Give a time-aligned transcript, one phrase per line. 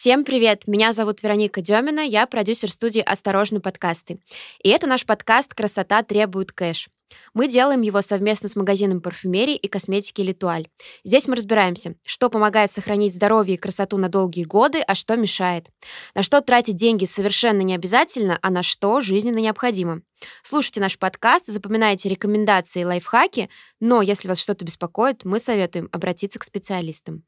[0.00, 0.66] Всем привет!
[0.66, 4.18] Меня зовут Вероника Демина, я продюсер студии «Осторожно, подкасты».
[4.62, 6.88] И это наш подкаст «Красота требует кэш».
[7.34, 10.68] Мы делаем его совместно с магазином парфюмерии и косметики «Литуаль».
[11.04, 15.66] Здесь мы разбираемся, что помогает сохранить здоровье и красоту на долгие годы, а что мешает.
[16.14, 20.00] На что тратить деньги совершенно не обязательно, а на что жизненно необходимо.
[20.42, 26.38] Слушайте наш подкаст, запоминайте рекомендации и лайфхаки, но если вас что-то беспокоит, мы советуем обратиться
[26.38, 27.22] к специалистам.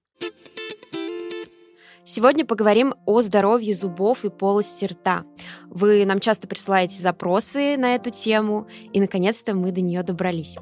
[2.04, 5.22] Сегодня поговорим о здоровье зубов и полости рта.
[5.68, 10.58] Вы нам часто присылаете запросы на эту тему, и, наконец-то, мы до нее добрались.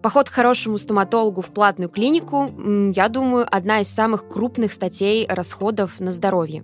[0.00, 2.48] Поход к хорошему стоматологу в платную клинику,
[2.94, 6.62] я думаю, одна из самых крупных статей расходов на здоровье.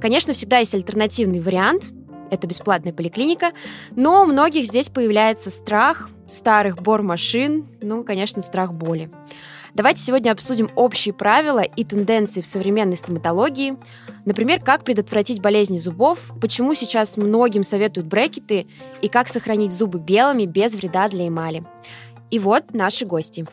[0.00, 1.92] Конечно, всегда есть альтернативный вариант,
[2.32, 3.52] это бесплатная поликлиника,
[3.94, 9.10] но у многих здесь появляется страх старых бормашин, ну, конечно, страх боли.
[9.74, 13.78] Давайте сегодня обсудим общие правила и тенденции в современной стоматологии.
[14.26, 18.66] Например, как предотвратить болезни зубов, почему сейчас многим советуют брекеты
[19.00, 21.64] и как сохранить зубы белыми без вреда для эмали.
[22.30, 23.46] И вот наши гости.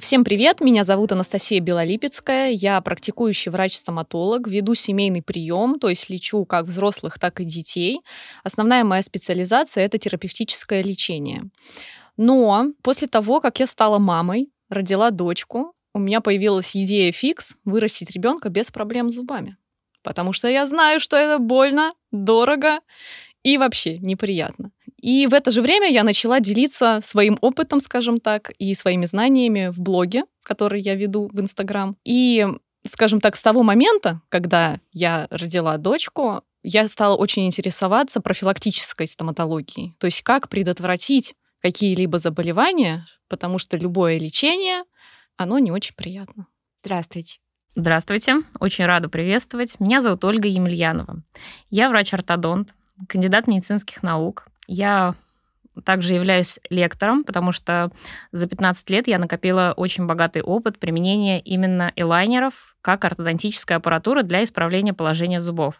[0.00, 6.44] Всем привет, меня зовут Анастасия Белолипецкая, я практикующий врач-стоматолог, веду семейный прием, то есть лечу
[6.44, 8.00] как взрослых, так и детей.
[8.42, 11.44] Основная моя специализация– это терапевтическое лечение.
[12.16, 18.10] Но после того, как я стала мамой, родила дочку, у меня появилась идея фикс вырастить
[18.10, 19.56] ребенка без проблем с зубами.
[20.02, 22.80] Потому что я знаю, что это больно, дорого
[23.42, 24.72] и вообще неприятно.
[25.00, 29.68] И в это же время я начала делиться своим опытом, скажем так, и своими знаниями
[29.68, 31.96] в блоге, который я веду в Инстаграм.
[32.04, 32.46] И,
[32.86, 39.94] скажем так, с того момента, когда я родила дочку, я стала очень интересоваться профилактической стоматологией.
[40.00, 41.34] То есть как предотвратить
[41.66, 44.84] какие-либо заболевания, потому что любое лечение,
[45.36, 46.46] оно не очень приятно.
[46.78, 47.38] Здравствуйте.
[47.74, 49.80] Здравствуйте, очень рада приветствовать.
[49.80, 51.22] Меня зовут Ольга Емельянова.
[51.68, 52.72] Я врач-ортодонт,
[53.08, 54.46] кандидат медицинских наук.
[54.68, 55.16] Я
[55.84, 57.90] также являюсь лектором, потому что
[58.30, 64.44] за 15 лет я накопила очень богатый опыт применения именно элайнеров как ортодонтическая аппаратура для
[64.44, 65.74] исправления положения зубов.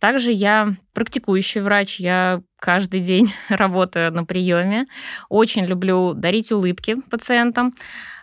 [0.00, 4.86] Также я практикующий врач, я каждый день работаю на приеме.
[5.28, 7.74] Очень люблю дарить улыбки пациентам,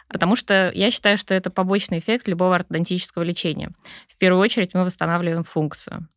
[0.10, 3.72] потому что я считаю, что это побочный эффект любого ортодонтического лечения.
[4.08, 6.08] В первую очередь мы восстанавливаем функцию.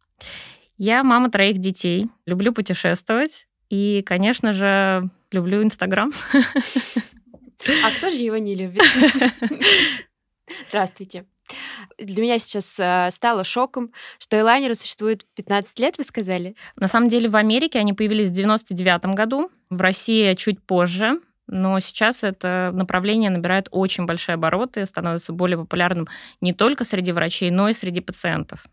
[0.78, 6.10] Я мама троих детей, люблю путешествовать и, конечно же, люблю Инстаграм.
[7.84, 8.82] А кто же его не любит?
[10.68, 11.26] Здравствуйте.
[11.98, 16.56] Для меня сейчас э, стало шоком, что элайнеры существуют 15 лет, вы сказали?
[16.76, 21.80] На самом деле в Америке они появились в 99 году, в России чуть позже, но
[21.80, 26.08] сейчас это направление набирает очень большие обороты, становится более популярным
[26.40, 28.66] не только среди врачей, но и среди пациентов.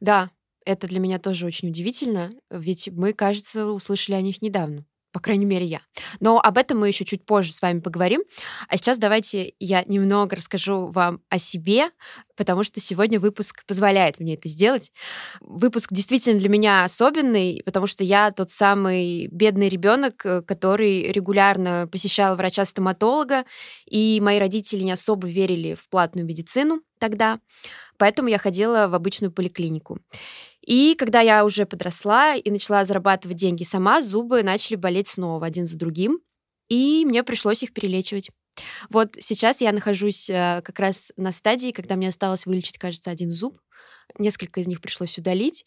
[0.00, 0.30] Да,
[0.64, 5.44] это для меня тоже очень удивительно, ведь мы, кажется, услышали о них недавно по крайней
[5.44, 5.80] мере, я.
[6.20, 8.22] Но об этом мы еще чуть позже с вами поговорим.
[8.68, 11.90] А сейчас давайте я немного расскажу вам о себе,
[12.36, 14.92] потому что сегодня выпуск позволяет мне это сделать.
[15.40, 21.88] Выпуск действительно для меня особенный, потому что я тот самый бедный ребенок, э, который регулярно
[21.90, 23.44] посещал врача-стоматолога,
[23.86, 27.40] и мои родители не особо верили в платную медицину тогда,
[27.98, 29.98] поэтому я ходила в обычную поликлинику.
[30.70, 35.66] И когда я уже подросла и начала зарабатывать деньги сама, зубы начали болеть снова один
[35.66, 36.20] за другим,
[36.68, 38.30] и мне пришлось их перелечивать.
[38.88, 43.30] Вот сейчас я нахожусь э, как раз на стадии, когда мне осталось вылечить, кажется, один
[43.30, 43.60] зуб.
[44.16, 45.64] Несколько из них пришлось удалить.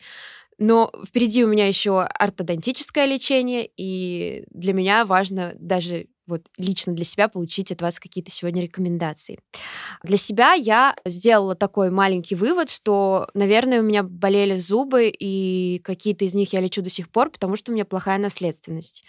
[0.58, 7.06] Но впереди у меня еще ортодонтическое лечение, и для меня важно даже вот лично для
[7.06, 9.40] себя получить от вас какие-то сегодня рекомендации.
[10.04, 16.26] Для себя я сделала такой маленький вывод, что, наверное, у меня болели зубы, и какие-то
[16.26, 19.04] из них я лечу до сих пор, потому что у меня плохая наследственность,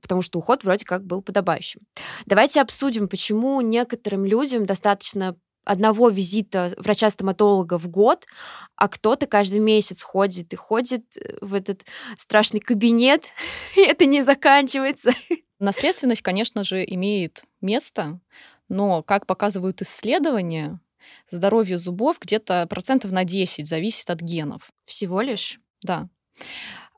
[0.00, 1.80] потому что уход вроде как был подобающим.
[2.26, 5.36] Давайте обсудим, почему некоторым людям достаточно
[5.66, 8.24] одного визита врача-стоматолога в год,
[8.76, 11.84] а кто-то каждый месяц ходит и ходит э, в этот
[12.16, 13.24] страшный кабинет,
[13.76, 15.12] и это не заканчивается.
[15.58, 18.20] Наследственность, конечно же, имеет место,
[18.68, 20.80] но, как показывают исследования,
[21.30, 24.70] здоровье зубов где-то процентов на 10 зависит от генов.
[24.84, 25.58] Всего лишь?
[25.82, 26.08] Да.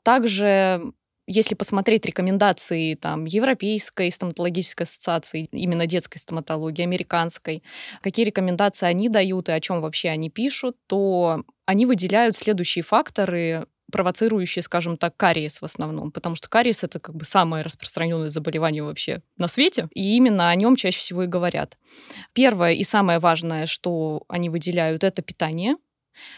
[0.03, 0.93] Также
[1.31, 7.61] если посмотреть рекомендации там, Европейской стоматологической ассоциации, именно детской стоматологии, американской,
[8.01, 13.67] какие рекомендации они дают и о чем вообще они пишут, то они выделяют следующие факторы
[13.91, 18.83] провоцирующие, скажем так, кариес в основном, потому что кариес это как бы самое распространенное заболевание
[18.83, 21.77] вообще на свете, и именно о нем чаще всего и говорят.
[22.33, 25.75] Первое и самое важное, что они выделяют, это питание.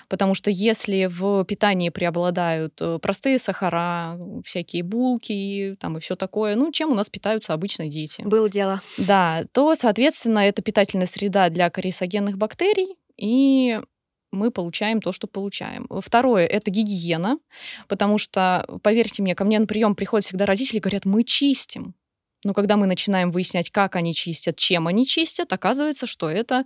[0.10, 6.56] Потому что если в питании преобладают э, простые сахара, всякие булки там и все такое,
[6.56, 8.22] ну, чем у нас питаются обычно дети?
[8.22, 8.82] Было дело.
[8.98, 13.80] Да, то, соответственно, это питательная среда для кариесогенных бактерий, и
[14.32, 15.88] мы получаем то, что получаем.
[16.02, 17.38] Второе— это гигиена,
[17.88, 21.96] потому что, поверьте мне, ко мне на прием приходят всегда родители и говорят, мы чистим.
[22.44, 26.66] Но когда мы начинаем выяснять, как они чистят, чем они чистят, оказывается, что это,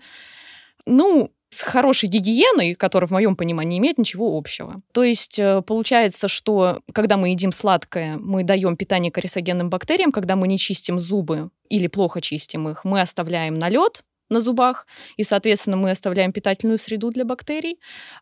[0.86, 4.82] ну, с хорошей гигиеной, которая в моем понимании имеет ничего общего.
[4.92, 10.36] То есть э, получается, что когда мы едим сладкое, мы даем питание карисогенным бактериям, когда
[10.36, 14.88] мы не чистим зубы или плохо чистим их, мы оставляем налет, на зубах,
[15.18, 17.80] и, соответственно, мы оставляем питательную среду для бактерий.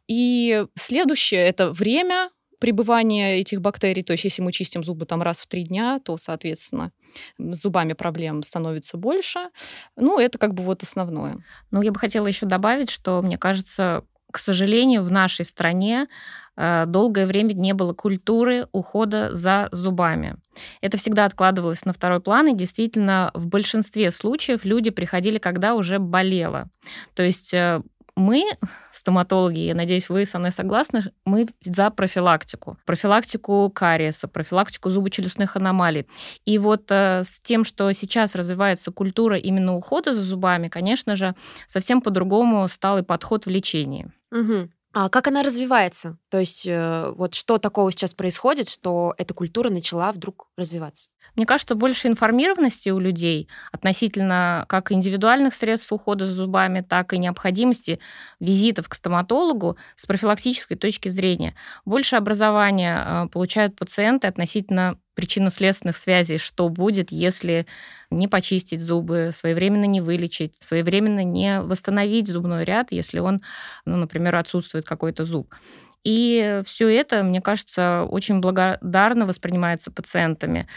[0.08, 2.30] И следующее— это время
[2.60, 4.04] пребывания этих бактерий.
[4.04, 6.94] То есть если мы чистим зубы там раз в три дня, то, соответственно,
[7.38, 9.50] с зубами проблем становится больше.
[9.98, 11.44] Ну, это как бы вот основное.
[11.72, 16.08] Ну, я бы хотела еще добавить, что, мне кажется, к сожалению, в нашей стране
[16.56, 20.36] долгое время не было культуры ухода за зубами.
[20.82, 26.00] Это всегда откладывалось на второй план, и действительно в большинстве случаев люди приходили, когда уже
[26.00, 26.70] болело.
[27.16, 27.82] То есть э,
[28.16, 28.44] мы,
[28.92, 32.78] стоматологи, я надеюсь, вы со мной согласны, мы за профилактику.
[32.86, 36.08] Профилактику кариеса, профилактику зубочелюстных аномалий.
[36.46, 41.36] И вот э, с тем, что сейчас развивается культура именно ухода за зубами, конечно же,
[41.68, 44.12] совсем по-другому стал и подход в лечении.
[44.32, 44.70] Угу.
[44.96, 46.20] А как она развивается?
[46.30, 51.10] То есть э, вот что такого сейчас происходит, что эта культура начала вдруг развиваться?
[51.36, 57.18] Мне кажется, больше информированности у людей относительно как индивидуальных средств ухода за зубами, так и
[57.18, 58.00] необходимости
[58.40, 61.56] визитов к стоматологу с профилактической точки зрения.
[61.86, 67.66] Больше образования э, получают пациенты относительно причинно-следственных связей, что будет, если
[68.10, 73.42] не почистить зубы, своевременно не вылечить, своевременно не восстановить зубной ряд, если он,
[73.86, 75.54] ну, например, отсутствует какой-то зуб.
[76.04, 80.68] И все это, мне кажется, очень благодарно воспринимается пациентами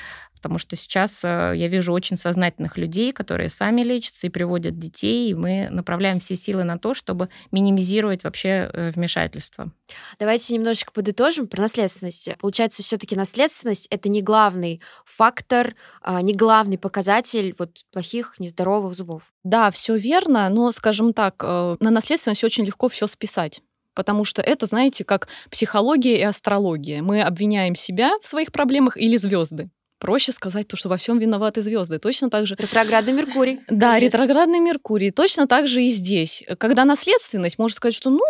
[0.47, 5.31] потому что сейчас э, я вижу очень сознательных людей, которые сами лечатся и приводят детей,
[5.31, 9.73] и мы направляем все силы на то, чтобы минимизировать вообще э, вмешательство.
[10.21, 12.29] Давайте немножечко подытожим про наследственность.
[12.39, 19.33] Получается, все-таки наследственность это не главный фактор, а, не главный показатель вот плохих, нездоровых зубов.
[19.43, 23.63] Да, все верно, но, скажем так, э, на наследственность очень легко все списать
[23.97, 27.03] потому что это, знаете, как психология и астрология.
[27.03, 31.63] Мы обвиняем себя в своих проблемах или звезды проще сказать то, что во всем виноваты
[31.63, 31.99] звезды.
[31.99, 32.55] Точно так же...
[32.59, 33.61] Ретроградный Меркурий.
[33.69, 34.05] Да, конечно.
[34.05, 35.11] ретроградный Меркурий.
[35.11, 36.45] Точно так же и здесь.
[36.59, 38.23] Когда наследственность, можно сказать, что ну,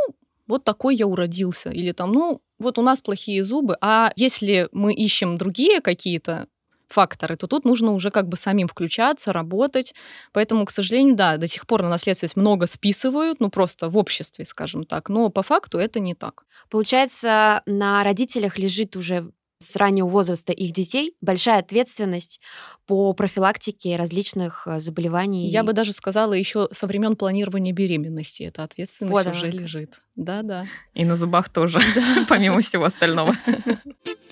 [0.47, 1.71] вот такой я уродился.
[1.71, 3.77] Или там, ну, вот у нас плохие зубы.
[3.81, 6.47] А если мы ищем другие какие-то
[6.88, 9.94] факторы, то тут нужно уже как бы самим включаться, работать.
[10.33, 14.44] Поэтому, к сожалению, да, до сих пор на наследственность много списывают, ну просто в обществе,
[14.44, 15.09] скажем так.
[15.09, 16.44] Но по факту это не так.
[16.71, 22.41] Получается, на родителях лежит уже с раннего возраста их детей большая ответственность
[22.87, 25.49] по профилактике различных э, заболеваний.
[25.49, 29.56] Я бы даже сказала, еще со времен планирования беременности эта ответственность вот уже она.
[29.56, 30.03] лежит.
[30.15, 30.67] Да, да.
[30.94, 31.79] И на зубах тоже,
[32.29, 33.34] помимо всего остального.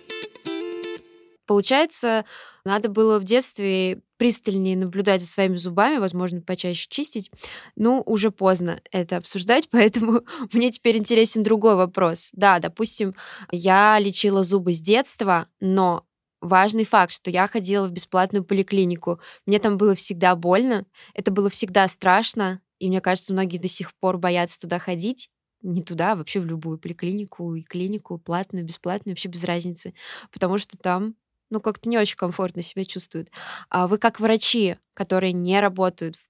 [1.46, 2.24] Получается,
[2.64, 7.30] надо было в детстве пристальнее наблюдать за своими зубами, возможно, почаще чистить.
[7.76, 10.22] Ну, уже поздно это обсуждать, поэтому
[10.52, 12.30] мне теперь интересен другой вопрос.
[12.32, 13.14] Да, допустим,
[13.50, 16.06] я лечила зубы с детства, но
[16.40, 19.20] важный факт, что я ходила в бесплатную поликлинику.
[19.46, 23.94] Мне там было всегда больно, это было всегда страшно, и мне кажется, многие до сих
[23.94, 25.30] пор боятся туда ходить
[25.64, 29.94] не туда, а вообще в любую поликлинику и клинику, платную, бесплатную, вообще без разницы,
[30.30, 31.14] потому что там
[31.50, 33.30] ну, как-то не очень комфортно себя чувствуют.
[33.68, 36.20] А вы как врачи, которые не работают в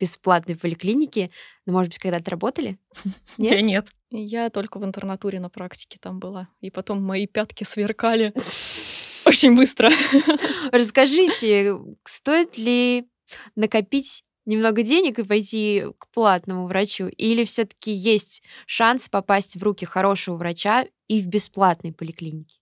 [0.00, 1.30] бесплатной поликлинике,
[1.66, 2.78] ну, может быть, когда-то работали?
[3.38, 3.52] Нет?
[3.52, 3.88] Я нет.
[4.10, 6.48] Я только в интернатуре на практике там была.
[6.60, 8.32] И потом мои пятки сверкали
[9.26, 9.90] очень быстро.
[10.72, 13.06] Расскажите, стоит ли
[13.54, 17.08] накопить немного денег и пойти к платному врачу?
[17.08, 22.57] Или все-таки есть шанс попасть в руки хорошего врача и в бесплатной поликлинике?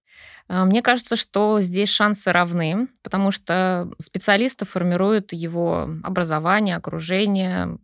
[0.48, 7.78] А, мне кажется, что здесь шансы равны, потому что специалисты формируют его образование, окружение,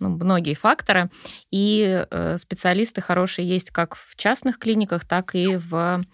[0.00, 1.10] ну, многие факторы.
[1.50, 6.04] И э, специалисты хорошие есть как в частных клиниках, так и в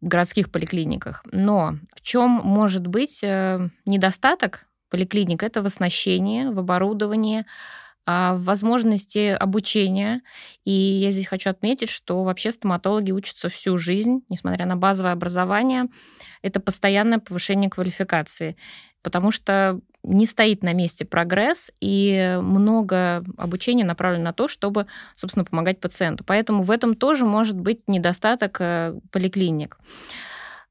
[0.00, 1.24] городских поликлиниках.
[1.32, 5.42] Но в чем может быть э, недостаток поликлиник?
[5.42, 7.44] Это в оснащении, в оборудовании,
[8.06, 10.22] а, возможности обучения.
[10.64, 15.86] И я здесь хочу отметить, что вообще стоматологи учатся всю жизнь, несмотря на базовое образование.
[16.42, 18.56] Это постоянное повышение квалификации.
[19.02, 25.44] Потому что не стоит на месте прогресс, и много обучения направлено на то, чтобы, собственно,
[25.44, 26.24] помогать пациенту.
[26.24, 29.78] Поэтому в этом тоже может быть недостаток э, поликлиник.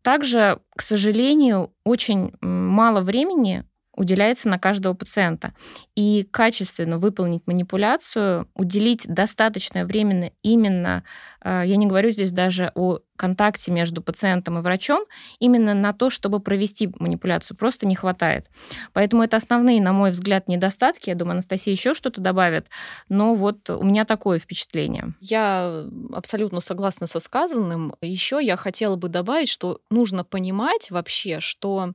[0.03, 5.53] Также, к сожалению, очень мало времени уделяется на каждого пациента.
[5.95, 11.03] И качественно выполнить манипуляцию, уделить достаточное время именно,
[11.41, 15.05] э, я не говорю здесь даже о контакте между пациентом и врачом,
[15.39, 18.47] именно на то, чтобы провести манипуляцию, просто не хватает.
[18.91, 21.09] Поэтому это основные, на мой взгляд, недостатки.
[21.09, 22.67] Я думаю, Анастасия еще что-то добавит,
[23.09, 25.13] но вот у меня такое впечатление.
[25.19, 27.95] Я абсолютно согласна со сказанным.
[28.01, 31.93] Еще я хотела бы добавить, что нужно понимать вообще, что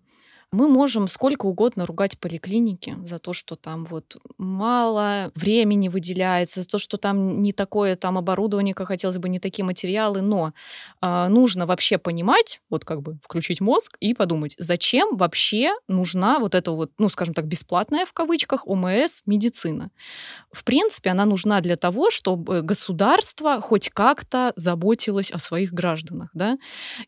[0.51, 6.69] мы можем сколько угодно ругать поликлиники за то, что там вот мало времени выделяется, за
[6.69, 10.55] то, что там не такое там оборудование, как хотелось бы, не такие материалы, но
[11.03, 16.55] э, нужно вообще понимать, вот как бы включить мозг и подумать, зачем вообще нужна вот
[16.55, 19.91] эта вот, ну, скажем так, бесплатная в кавычках ОМС медицина.
[20.51, 26.57] В принципе, она нужна для того, чтобы государство хоть как-то заботилось о своих гражданах, да.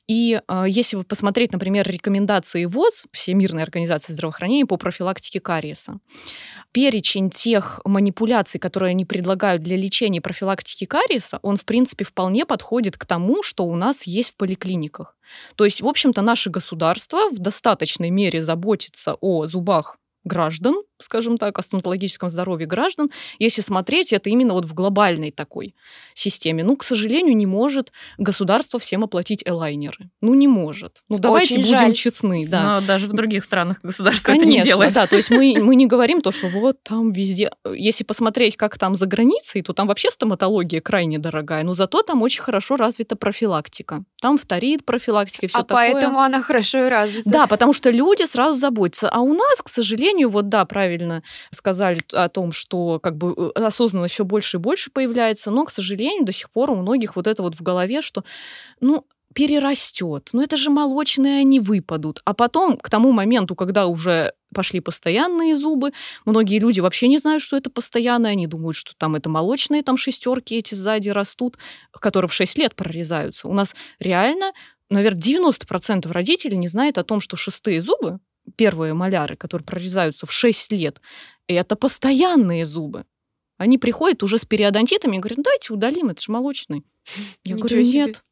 [0.08, 6.00] И э, если посмотреть, например, рекомендации ВОЗ, все Всемирной организации здравоохранения по профилактике кариеса.
[6.72, 12.96] Перечень тех манипуляций, которые они предлагают для лечения профилактики кариеса, он, в принципе, вполне подходит
[12.96, 15.16] к тому, что у нас есть в поликлиниках.
[15.54, 21.58] То есть, в общем-то, наше государство в достаточной мере заботится о зубах граждан, скажем так,
[21.58, 25.74] о стоматологическом здоровье граждан, если смотреть это именно вот в глобальной такой
[26.14, 26.62] системе.
[26.62, 30.10] Ну, к сожалению, не может государство всем оплатить элайнеры.
[30.20, 31.02] Ну, не может.
[31.08, 31.94] Ну, давайте Очень будем жаль.
[31.94, 32.46] честны.
[32.46, 32.80] Да.
[32.80, 34.92] Но даже в других странах государство Конечно, это не делает.
[34.92, 37.50] да, то есть мы, мы не говорим то, что вот там везде...
[37.72, 42.22] Если посмотреть, как там за границей, то там вообще стоматология крайне дорогая, но зато там
[42.22, 44.04] очень хорошо развита профилактика.
[44.20, 45.92] Там фторид профилактика и все а такое.
[45.92, 47.28] поэтому она хорошо и развита.
[47.28, 49.08] Да, потому что люди сразу заботятся.
[49.08, 53.60] А у нас, к сожалению, вот да, правильно сказали о том, что как бы э,
[53.60, 57.26] осознанность все больше и больше появляется, но, к сожалению, до сих пор у многих вот
[57.26, 58.24] это вот в голове, что,
[58.80, 60.30] ну, перерастет.
[60.32, 62.20] Ну это же молочные, они выпадут.
[62.24, 65.92] А потом, к тому моменту, когда уже пошли постоянные зубы,
[66.24, 69.96] многие люди вообще не знают, что это постоянные, они думают, что там это молочные там
[69.96, 71.58] шестерки эти сзади растут,
[71.92, 73.46] которые в 6 лет прорезаются.
[73.46, 74.52] У нас реально,
[74.88, 78.18] наверное, 90% родителей не знает о том, что шестые зубы,
[78.56, 81.00] первые маляры, которые прорезаются в 6 лет,
[81.46, 83.04] это постоянные зубы.
[83.58, 86.84] Они приходят уже с периодонтитами и говорят, «Ну, давайте удалим, это же молочный.
[87.44, 87.92] Я Ничего говорю, себе.
[87.92, 88.24] нет.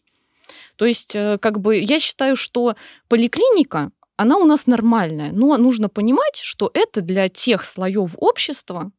[0.76, 2.74] То есть, э, как бы, я считаю, что
[3.08, 8.90] поликлиника, она у нас нормальная, но нужно понимать, что это для тех слоев общества,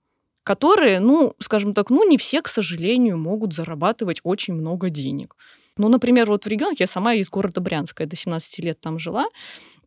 [0.44, 5.36] которые, ну, скажем так, ну, не все, к сожалению, могут зарабатывать очень много денег.
[5.80, 9.00] Ну, например, вот в регионах, я сама из города Брянска, я до 17 лет там
[9.00, 9.28] жила,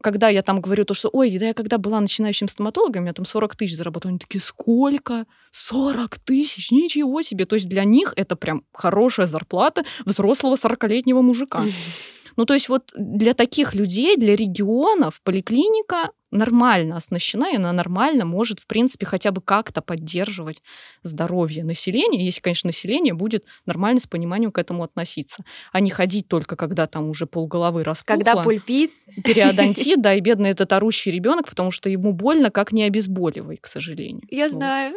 [0.01, 3.27] когда я там говорю то, что, ой, да я когда была начинающим стоматологом, я там
[3.27, 5.27] 40 тысяч заработала, они такие, сколько?
[5.51, 6.71] 40 тысяч?
[6.71, 7.45] Ничего себе!
[7.45, 11.63] То есть для них это прям хорошая зарплата взрослого 40-летнего мужика.
[12.37, 18.25] Ну, то есть вот для таких людей, для регионов поликлиника нормально оснащена, и она нормально
[18.25, 20.63] может, в принципе, хотя бы как-то поддерживать
[21.03, 26.29] здоровье населения, если, конечно, население будет нормально с пониманием к этому относиться, а не ходить
[26.29, 28.17] только, когда там уже полголовы распухло.
[28.17, 28.91] Когда пульпит,
[29.25, 33.67] Периодонтит, да, и бедный этот орущий ребенок, потому что ему больно, как не обезболивай, к
[33.67, 34.27] сожалению.
[34.31, 34.53] я Вот.
[34.53, 34.95] знаю.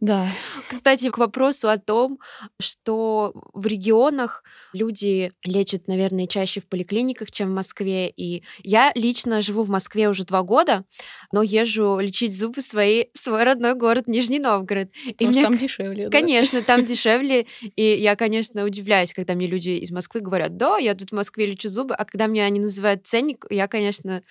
[0.00, 0.28] Да.
[0.68, 2.18] Кстати, к вопросу о том,
[2.60, 8.10] что в регионах люди лечат, наверное, чаще в поликлиниках, чем в Москве.
[8.10, 10.84] И я лично живу в Москве уже два года,
[11.32, 14.90] но езжу лечить зубы свои в свой родной город Нижний Новгород.
[15.06, 16.04] И Потому что мне там дешевле.
[16.04, 16.10] да.
[16.10, 17.46] Конечно, там дешевле.
[17.76, 21.46] И я, конечно, удивляюсь, когда мне люди из Москвы говорят, да, я тут в Москве
[21.46, 24.22] лечу зубы, а когда мне они называют ценник, я, конечно,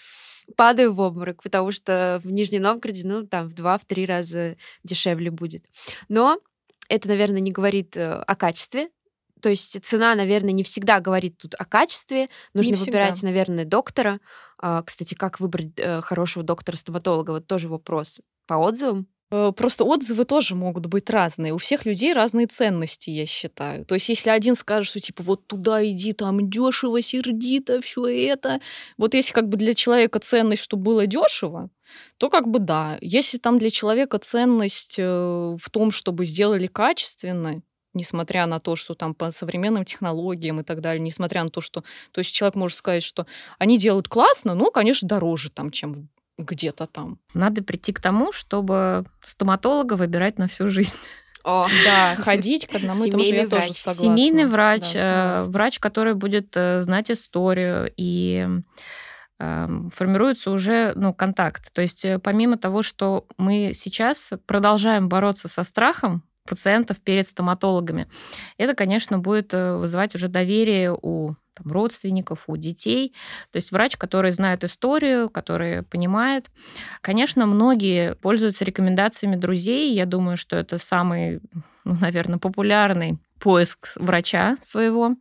[0.56, 5.66] падаю в обморок, потому что в Нижнем Новгороде, ну, там в два-три раза дешевле будет.
[6.10, 6.40] Но
[6.90, 8.90] это, наверное, не говорит э, о качестве.
[9.42, 12.30] То есть цена, наверное, не всегда говорит тут о качестве.
[12.54, 12.92] Нужно всегда.
[12.92, 14.20] выбирать, наверное, доктора.
[14.58, 17.32] А, Кстати, как выбрать э, хорошего доктора-стоматолога?
[17.32, 19.08] Вот тоже вопрос по отзывам.
[19.34, 21.54] Э, Просто отзывы тоже могут быть разные.
[21.54, 23.84] У всех людей разные ценности, я считаю.
[23.86, 28.60] То есть, если один скажет, что типа вот туда иди, там дешево, сердито, все это.
[28.98, 31.70] Вот если как бы для человека ценность, чтобы было дешево,
[32.18, 32.98] то как бы да.
[33.02, 37.64] Если там для человека ценность э, в том, чтобы сделали качественно,
[37.96, 41.84] несмотря на то, что там по современным технологиям и так далее, несмотря на то, что...
[42.12, 43.26] То есть человек может сказать, что
[43.58, 47.20] они делают классно, но, конечно, дороже там, чем где-то там.
[47.34, 50.98] Надо прийти к тому, чтобы стоматолога выбирать на всю жизнь.
[51.44, 53.78] О, Да, ходить к одному и тому же я Семейный тоже врач.
[53.78, 54.04] согласна.
[54.18, 55.02] Семейный врач, Да, э,
[55.36, 55.52] согласна.
[55.52, 58.48] врач, который будет э, знать историю и
[59.40, 61.74] формируется уже ну, контакт.
[61.74, 68.08] То есть э, помимо того, что мы сейчас продолжаем бороться со страхом пациентов перед стоматологами,
[68.58, 73.14] это, конечно, будет э, вызывать уже доверие у там, родственников, у детей.
[73.52, 76.50] То есть врач, который знает историю, который понимает.
[77.02, 79.94] Конечно, многие пользуются рекомендациями друзей.
[79.94, 81.42] Я думаю, что это самый,
[81.84, 85.16] ну, наверное, популярный поиск врача своего.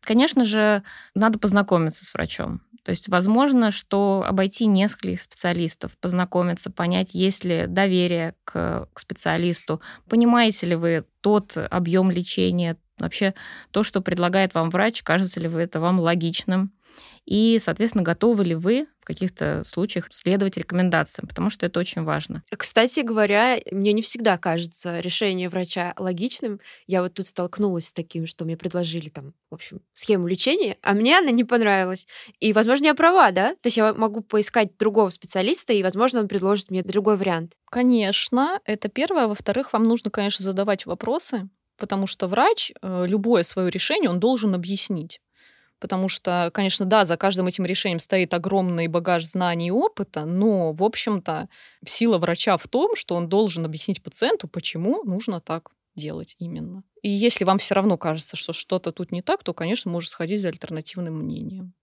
[0.00, 0.82] Конечно же,
[1.14, 2.60] надо познакомиться с врачом.
[2.84, 9.80] То есть возможно, что обойти нескольких специалистов, познакомиться, понять, есть ли доверие к, к специалисту,
[10.08, 13.34] понимаете ли вы тот объем лечения, вообще
[13.70, 16.72] то, что предлагает вам врач, кажется ли вы это вам логичным,
[17.24, 22.42] и, соответственно, готовы ли вы в каких-то случаях следовать рекомендациям, потому что это очень важно.
[22.56, 26.60] Кстати говоря, мне не всегда кажется решение врача логичным.
[26.86, 30.94] Я вот тут столкнулась с таким, что мне предложили там, в общем, схему лечения, а
[30.94, 32.06] мне она не понравилась.
[32.38, 33.54] И, возможно, я права, да?
[33.54, 37.54] То есть я могу поискать другого специалиста, и, возможно, он предложит мне другой вариант.
[37.70, 39.26] Конечно, это первое.
[39.26, 41.48] Во-вторых, вам нужно, конечно, задавать вопросы,
[41.82, 45.20] потому что врач э, любое свое решение он должен объяснить
[45.80, 50.72] потому что, конечно, да, за каждым этим решением стоит огромный багаж знаний и опыта, но,
[50.72, 51.48] в общем-то,
[51.84, 56.84] сила врача в том, что он должен объяснить пациенту, почему нужно так делать именно.
[57.02, 60.40] И если вам все равно кажется, что что-то тут не так, то, конечно, можно сходить
[60.40, 61.74] за альтернативным мнением.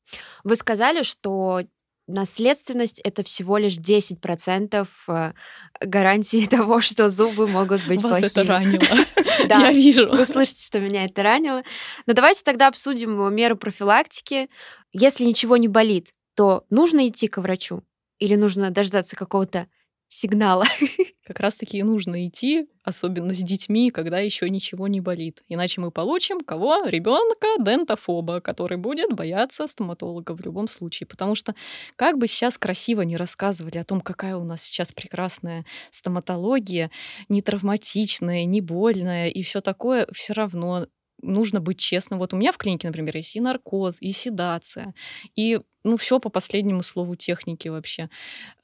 [0.46, 1.64] Вы сказали, что
[2.10, 5.34] наследственность это всего лишь 10% э,
[5.82, 8.28] гарантии того, что зубы могут быть Вас плохими.
[8.28, 9.06] это ранило.
[9.48, 10.10] Да, я вижу.
[10.10, 11.64] Вы слышите, что меня это ранило.
[12.06, 14.50] Но давайте тогда обсудим меры профилактики.
[14.92, 17.84] Если ничего не болит, то нужно идти к врачу?
[18.18, 19.68] Или нужно дождаться какого-то
[20.10, 20.66] сигнала.
[21.30, 25.44] Как раз-таки и нужно идти, особенно с детьми, когда еще ничего не болит.
[25.48, 26.86] Иначе мы получим кого?
[26.86, 31.06] Ребенка дентофоба, который будет бояться стоматолога в любом случае.
[31.06, 31.54] Потому что
[31.96, 36.90] как бы сейчас красиво не рассказывали о том, какая у нас сейчас прекрасная стоматология,
[37.28, 40.88] не травматичная, не больная и все такое, все равно
[41.22, 42.18] нужно быть честным.
[42.18, 44.96] Вот у меня в клинике, например, есть и наркоз, и седация,
[45.36, 48.10] и ну все по последнему слову техники вообще.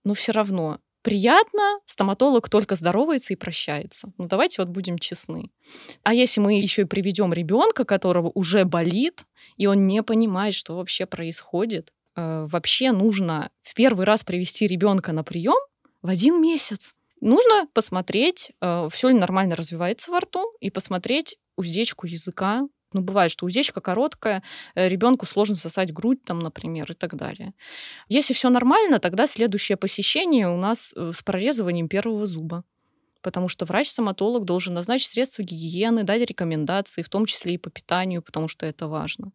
[0.04, 4.12] Но все равно приятно, стоматолог только здоровается и прощается.
[4.18, 5.52] Ну, давайте вот будем честны.
[6.02, 9.24] А если мы еще и приведем ребенка, которого уже болит,
[9.56, 15.12] и он не понимает, что вообще происходит, э, вообще нужно в первый раз привести ребенка
[15.12, 15.60] на прием
[16.02, 16.96] в один месяц.
[17.22, 22.64] Нужно посмотреть, э, все ли нормально развивается во рту, и посмотреть уздечку языка,
[22.96, 24.42] ну, бывает, что уздечка короткая,
[24.74, 27.54] э, ребенку сложно сосать грудь, там, например, и так далее.
[28.08, 32.64] Если все нормально, тогда следующее посещение у нас э, с прорезыванием первого зуба
[33.22, 38.22] потому что врач-стоматолог должен назначить средства гигиены, дать рекомендации, в том числе и по питанию,
[38.22, 39.32] потому что это важно.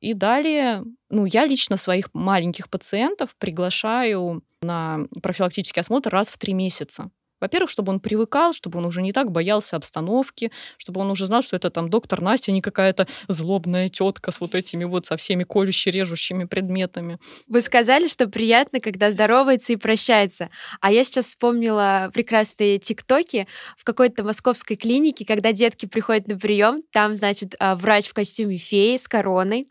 [0.00, 6.54] И далее, ну, я лично своих маленьких пациентов приглашаю на профилактический осмотр раз в три
[6.54, 7.10] месяца.
[7.40, 11.42] Во-первых, чтобы он привыкал, чтобы он уже не так боялся обстановки, чтобы он уже знал,
[11.42, 15.16] что это там доктор Настя, а не какая-то злобная тетка с вот этими вот со
[15.16, 17.18] всеми колюще-режущими предметами.
[17.48, 20.50] Вы сказали, что приятно, когда здоровается и прощается.
[20.80, 26.82] А я сейчас вспомнила прекрасные тиктоки в какой-то московской клинике, когда детки приходят на прием,
[26.92, 29.68] там, значит, а, врач в костюме феи с короной,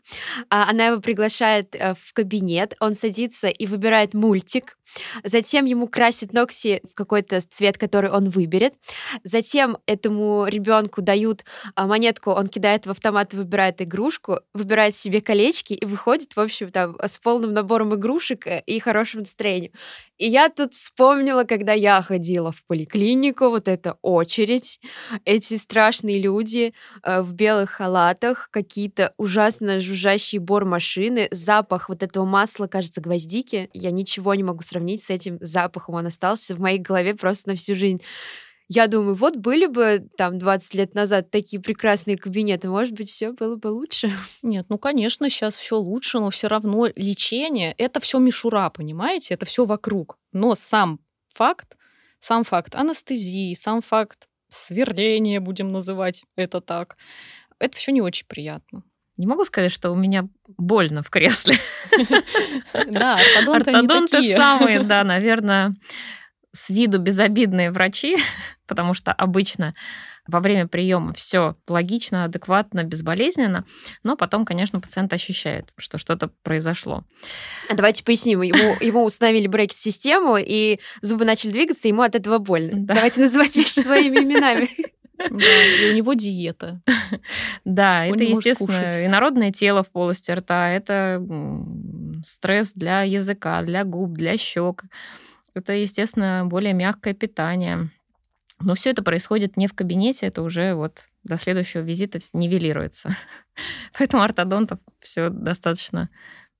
[0.48, 4.76] а, она его приглашает э, в кабинет, он садится и выбирает мультик,
[5.24, 8.72] затем ему красит ногти в какой-то цвет, который он выберет.
[9.22, 11.44] Затем этому ребенку дают
[11.74, 16.70] а, монетку, он кидает в автомат, выбирает игрушку, выбирает себе колечки и выходит, в общем,
[16.70, 19.72] там, с полным набором игрушек э, и хорошим настроением.
[20.20, 24.78] И я тут вспомнила, когда я ходила в поликлинику, вот эта очередь,
[25.24, 32.66] эти страшные люди э, в белых халатах, какие-то ужасно жужжащие бор-машины, запах вот этого масла,
[32.66, 33.70] кажется, гвоздики.
[33.72, 37.56] Я ничего не могу сравнить с этим запахом, он остался в моей голове просто на
[37.56, 38.02] всю жизнь.
[38.72, 43.32] Я думаю, вот были бы там 20 лет назад такие прекрасные кабинеты, может быть, все
[43.32, 44.12] было бы лучше.
[44.42, 49.34] Нет, ну, конечно, сейчас все лучше, но все равно лечение это все мишура, понимаете?
[49.34, 50.18] Это все вокруг.
[50.32, 51.00] Но сам
[51.34, 51.76] факт,
[52.20, 56.96] сам факт анестезии, сам факт сверления, будем называть это так,
[57.58, 58.84] это все не очень приятно.
[59.16, 61.56] Не могу сказать, что у меня больно в кресле.
[62.72, 65.74] Да, ортодонты Ортодонты самые, да, наверное,
[66.52, 68.16] с виду безобидные врачи,
[68.66, 69.74] потому что обычно
[70.26, 73.64] во время приема все логично, адекватно, безболезненно,
[74.02, 77.04] но потом, конечно, пациент ощущает, что что-то произошло.
[77.68, 78.42] А давайте поясним.
[78.42, 82.72] Ему, ему установили брекет-систему, и зубы начали двигаться, ему от этого больно.
[82.74, 82.94] Да.
[82.94, 84.70] Давайте называть вещи своими именами.
[85.18, 86.80] Да, и у него диета.
[87.66, 91.22] Да, это, естественно, и народное тело в полости рта, это
[92.24, 94.84] стресс для языка, для губ, для щек.
[95.54, 97.90] Это, естественно, более мягкое питание.
[98.60, 103.10] Но все это происходит не в кабинете, это уже вот до следующего визита нивелируется.
[103.98, 106.10] Поэтому ортодонтов все достаточно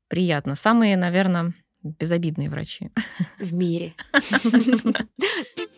[0.08, 0.54] приятно.
[0.54, 2.90] Самые, наверное, безобидные врачи.
[3.38, 3.94] В мире.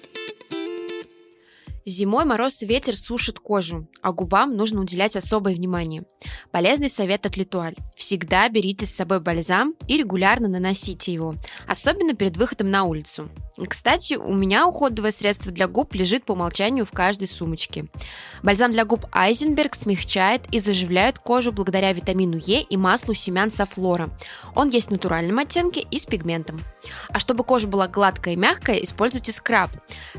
[1.84, 6.04] Зимой мороз и ветер сушат кожу, а губам нужно уделять особое внимание.
[6.52, 7.74] Полезный совет от Литуаль.
[7.96, 11.34] Всегда берите с собой бальзам и регулярно наносите его,
[11.66, 13.28] особенно перед выходом на улицу.
[13.68, 17.86] Кстати, у меня уходовое средство для губ лежит по умолчанию в каждой сумочке.
[18.42, 24.08] Бальзам для губ Айзенберг смягчает и заживляет кожу благодаря витамину Е и маслу семян софлора.
[24.54, 26.62] Он есть в натуральном оттенке и с пигментом.
[27.10, 29.70] А чтобы кожа была гладкая и мягкая, используйте скраб.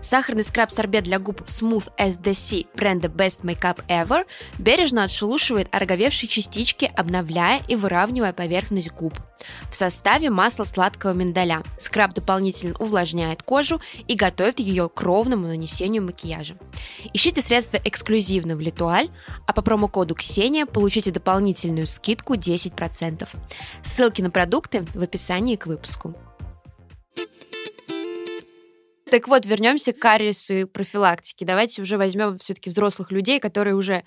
[0.01, 4.25] Сахарный скраб-сорбет для губ Smooth SDC бренда Best Makeup Ever
[4.59, 9.13] бережно отшелушивает ороговевшие частички, обновляя и выравнивая поверхность губ.
[9.69, 11.63] В составе масло сладкого миндаля.
[11.77, 16.55] Скраб дополнительно увлажняет кожу и готовит ее к ровному нанесению макияжа.
[17.13, 19.09] Ищите средства эксклюзивно в Литуаль,
[19.45, 23.27] а по промокоду Ксения получите дополнительную скидку 10%.
[23.83, 26.15] Ссылки на продукты в описании к выпуску.
[29.13, 31.45] Так вот, вернемся к кариесу и профилактике.
[31.45, 34.05] Давайте уже возьмем все-таки взрослых людей, которые уже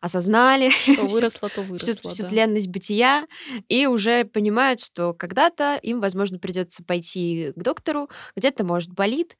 [0.00, 2.28] осознали то выросло, то выросло, всю, всю да.
[2.28, 3.28] тленность бытия
[3.68, 9.38] и уже понимают, что когда-то им, возможно, придется пойти к доктору, где-то, может, болит.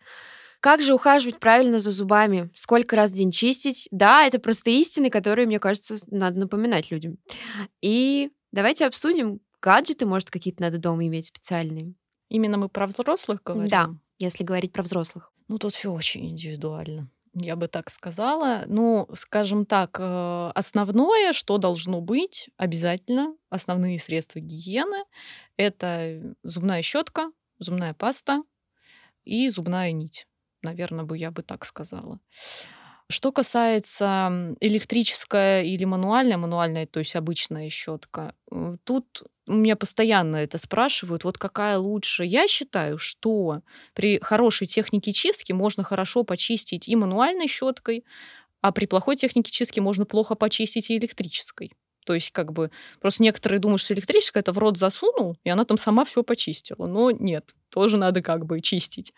[0.60, 2.48] Как же ухаживать правильно за зубами?
[2.54, 3.88] Сколько раз в день чистить?
[3.90, 7.18] Да, это простые истины, которые, мне кажется, надо напоминать людям.
[7.82, 11.94] И давайте обсудим гаджеты, может, какие-то надо дома иметь специальные.
[12.28, 13.68] Именно мы про взрослых говорим?
[13.68, 15.32] Да если говорить про взрослых?
[15.48, 17.10] Ну, тут все очень индивидуально.
[17.34, 18.64] Я бы так сказала.
[18.66, 25.04] Ну, скажем так, э, основное, что должно быть обязательно, основные средства гигиены,
[25.56, 28.42] это зубная щетка, зубная паста
[29.24, 30.26] и зубная нить.
[30.62, 32.18] Наверное, бы я бы так сказала.
[33.10, 40.36] Что касается электрическая или мануальная, мануальная, то есть обычная щетка, э, тут у меня постоянно
[40.36, 42.24] это спрашивают, вот какая лучше.
[42.24, 43.62] Я считаю, что
[43.94, 48.04] при хорошей технике чистки можно хорошо почистить и мануальной щеткой,
[48.62, 51.72] а при плохой технике чистки можно плохо почистить и электрической.
[52.08, 52.70] То есть, как бы,
[53.02, 56.86] просто некоторые думают, что электрическая это в рот засунул, и она там сама все почистила.
[56.86, 59.12] Но нет, тоже надо как бы чистить.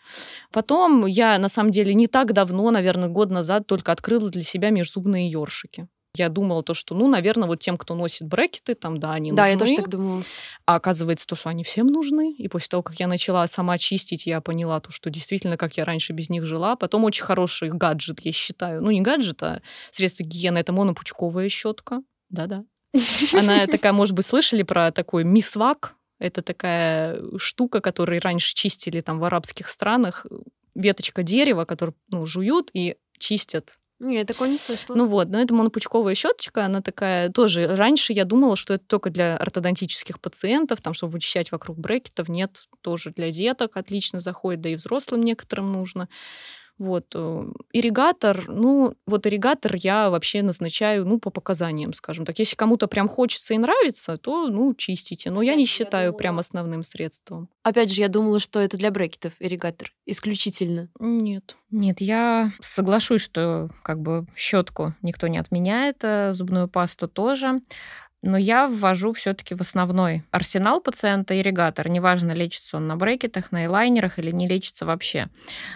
[0.51, 4.71] Потом я, на самом деле, не так давно, наверное, год назад только открыла для себя
[4.71, 5.87] межзубные ёршики.
[6.17, 9.43] Я думала то, что, ну, наверное, вот тем, кто носит брекеты, там, да, они да,
[9.43, 9.45] нужны.
[9.45, 10.23] Да, я тоже так думала.
[10.65, 12.33] А оказывается то, что они всем нужны.
[12.33, 15.85] И после того, как я начала сама чистить, я поняла то, что действительно, как я
[15.85, 16.75] раньше без них жила.
[16.75, 18.81] Потом очень хороший гаджет, я считаю.
[18.81, 20.57] Ну, не гаджет, а средство гигиены.
[20.57, 22.01] Это монопучковая щетка.
[22.29, 22.65] Да-да.
[23.33, 25.95] Она такая, может быть, слышали про такой мисвак?
[26.19, 30.25] Это такая штука, которую раньше чистили там в арабских странах.
[30.75, 34.97] Веточка дерева, которую ну, жуют и чистят нет, такого не слышала.
[34.97, 37.67] Ну вот, но это монопучковая щеточка, она такая тоже.
[37.67, 42.27] Раньше я думала, что это только для ортодонтических пациентов, там, чтобы вычищать вокруг брекетов.
[42.27, 46.09] Нет, тоже для деток отлично заходит, да и взрослым некоторым нужно.
[46.81, 47.13] Вот.
[47.13, 52.39] Э, ирригатор, ну, вот ирригатор я вообще назначаю, ну, по показаниям, скажем так.
[52.39, 55.29] Если кому-то прям хочется и нравится, то, ну, чистите.
[55.29, 56.17] Но я не считаю думала...
[56.17, 57.49] прям основным средством.
[57.61, 60.89] Опять же, я думала, что это для брекетов ирригатор исключительно.
[60.99, 61.55] Нет.
[61.69, 67.61] Нет, я соглашусь, что как бы щетку никто не отменяет, э, зубную пасту тоже
[68.21, 71.89] но я ввожу все-таки в основной арсенал пациента ирригатор.
[71.89, 75.27] Неважно, лечится он на брекетах, на элайнерах или не лечится вообще.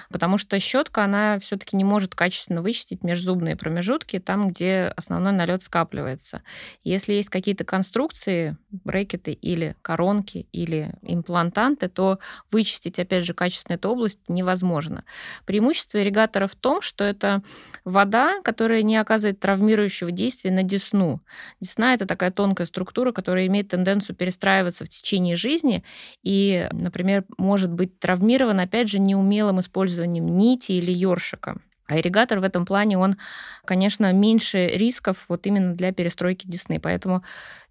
[0.09, 5.63] Потому что щетка, она все-таки не может качественно вычистить межзубные промежутки, там, где основной налет
[5.63, 6.43] скапливается.
[6.83, 12.19] Если есть какие-то конструкции, брекеты или коронки, или имплантанты, то
[12.51, 15.03] вычистить, опять же, качественно эту область невозможно.
[15.45, 17.41] Преимущество ирригатора в том, что это
[17.83, 21.21] вода, которая не оказывает травмирующего действия на десну.
[21.59, 25.83] Десна— это такая тонкая структура, которая имеет тенденцию перестраиваться в течение жизни
[26.23, 31.57] и, например, может быть травмирован, опять же, неумелым использованием нити или ёршика.
[31.87, 33.17] А ирригатор в этом плане, он,
[33.63, 36.79] конечно, меньше рисков вот именно для перестройки десны.
[36.79, 37.23] Поэтому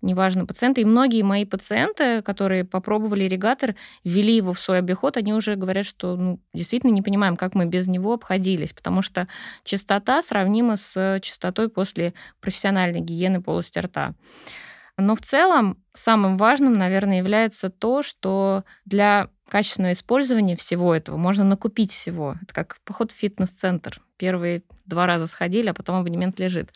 [0.02, 0.82] неважно пациенты.
[0.82, 3.74] И многие мои пациенты, которые попробовали ирригатор,
[4.04, 7.66] ввели его в свой обиход, они уже говорят, что ну, действительно не понимаем, как мы
[7.66, 9.26] без него обходились, потому что
[9.64, 14.14] частота сравнима с частотой после профессиональной гигиены полости рта.
[14.96, 21.44] Но в целом самым важным, наверное, является то, что для качественного использования всего этого можно
[21.44, 22.36] накупить всего.
[22.42, 24.00] Это как поход в фитнес-центр.
[24.16, 26.72] Первые два раза сходили, а потом абонемент лежит.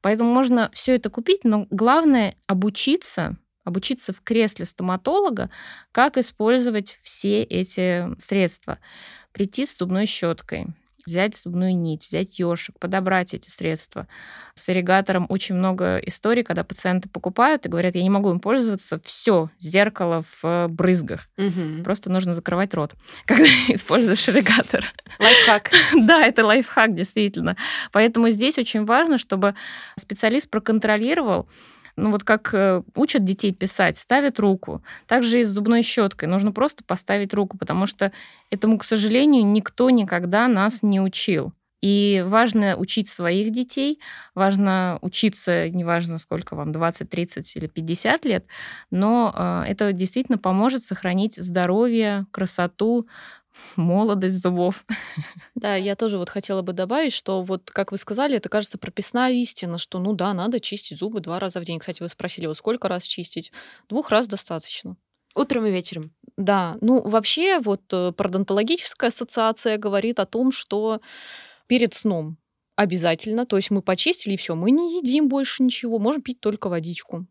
[0.00, 5.50] Поэтому можно все это купить, но главное обучиться обучиться в кресле стоматолога,
[5.92, 8.78] как использовать все эти средства.
[9.32, 10.68] Прийти с зубной щеткой,
[11.08, 14.06] взять зубную нить, взять ёшик, подобрать эти средства.
[14.54, 18.98] С ирригатором очень много историй, когда пациенты покупают и говорят, я не могу им пользоваться,
[19.02, 21.28] все, зеркало в брызгах.
[21.36, 21.82] Мгм.
[21.82, 22.94] Просто нужно закрывать рот,
[23.26, 24.84] когда используешь ирригатор.
[25.18, 25.70] Лайфхак.
[26.08, 27.56] Да, это лайфхак, действительно.
[27.92, 29.54] Поэтому здесь очень важно, чтобы
[29.98, 31.48] специалист проконтролировал,
[31.98, 34.82] ну вот как э, учат детей писать, ставят руку.
[35.06, 36.28] Также и с зубной щеткой.
[36.28, 38.12] Нужно просто поставить руку, потому что
[38.50, 41.52] этому, к сожалению, никто никогда нас не учил.
[41.80, 44.00] И важно учить своих детей,
[44.34, 48.46] важно учиться, неважно сколько вам, 20, 30 или 50 лет,
[48.90, 53.06] но э, это действительно поможет сохранить здоровье, красоту,
[53.76, 54.84] молодость зубов.
[55.54, 59.32] Да, я тоже вот хотела бы добавить, что вот, как вы сказали, это, кажется, прописная
[59.32, 61.78] истина, что, ну да, надо чистить зубы два раза в день.
[61.78, 63.52] Кстати, вы спросили, вот сколько раз чистить?
[63.88, 64.96] Двух раз достаточно.
[65.34, 66.12] Утром и вечером.
[66.36, 71.00] Да, ну вообще вот э, пародонтологическая ассоциация говорит о том, что
[71.66, 72.38] перед сном
[72.76, 76.68] обязательно, то есть мы почистили и все, мы не едим больше ничего, можем пить только
[76.68, 77.26] водичку.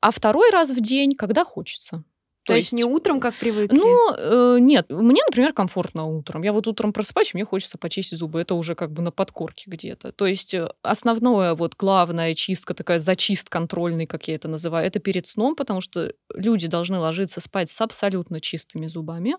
[0.00, 2.04] А второй раз в день, когда хочется.
[2.46, 3.76] То, есть, не утром, как привыкли?
[3.76, 6.42] Ну, э, нет, мне, например, комфортно утром.
[6.42, 8.40] Я вот утром просыпаюсь, и мне хочется почистить зубы.
[8.40, 10.12] Это уже как бы на подкорке где-то.
[10.12, 15.00] То есть э, основное, вот главная чистка, такая зачист контрольный, как я это называю, это
[15.00, 19.36] перед сном, потому что люди должны ложиться спать с абсолютно чистыми зубами.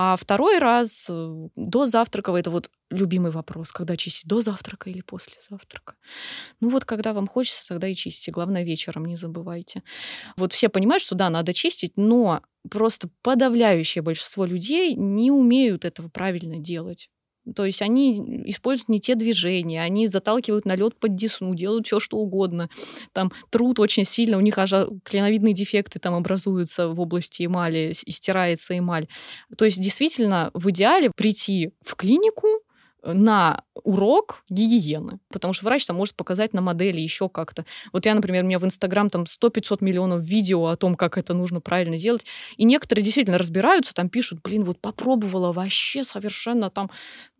[0.00, 5.00] А второй раз э, до завтрака, это вот любимый вопрос, когда чистить, до завтрака или
[5.00, 5.96] после завтрака.
[6.60, 8.30] Ну вот, когда вам хочется, тогда и чистите.
[8.30, 9.82] Главное, вечером не забывайте.
[10.36, 16.08] Вот все понимают, что да, надо чистить, но просто подавляющее большинство людей не умеют этого
[16.08, 17.10] правильно делать.
[17.54, 22.00] То есть они используют не те движения, они заталкивают на лед под десну, делают все
[22.00, 22.68] что угодно.
[23.12, 24.70] Там труд очень сильно, у них аж
[25.04, 29.08] клиновидные дефекты там образуются в области эмали, и стирается эмаль.
[29.56, 32.48] То есть действительно в идеале прийти в клинику,
[33.04, 37.64] на урок гигиены, потому что врач там может показать на модели еще как-то.
[37.92, 41.34] Вот я, например, у меня в Инстаграм там 100-500 миллионов видео о том, как это
[41.34, 46.90] нужно правильно делать, и некоторые действительно разбираются, там пишут, блин, вот попробовала вообще совершенно там,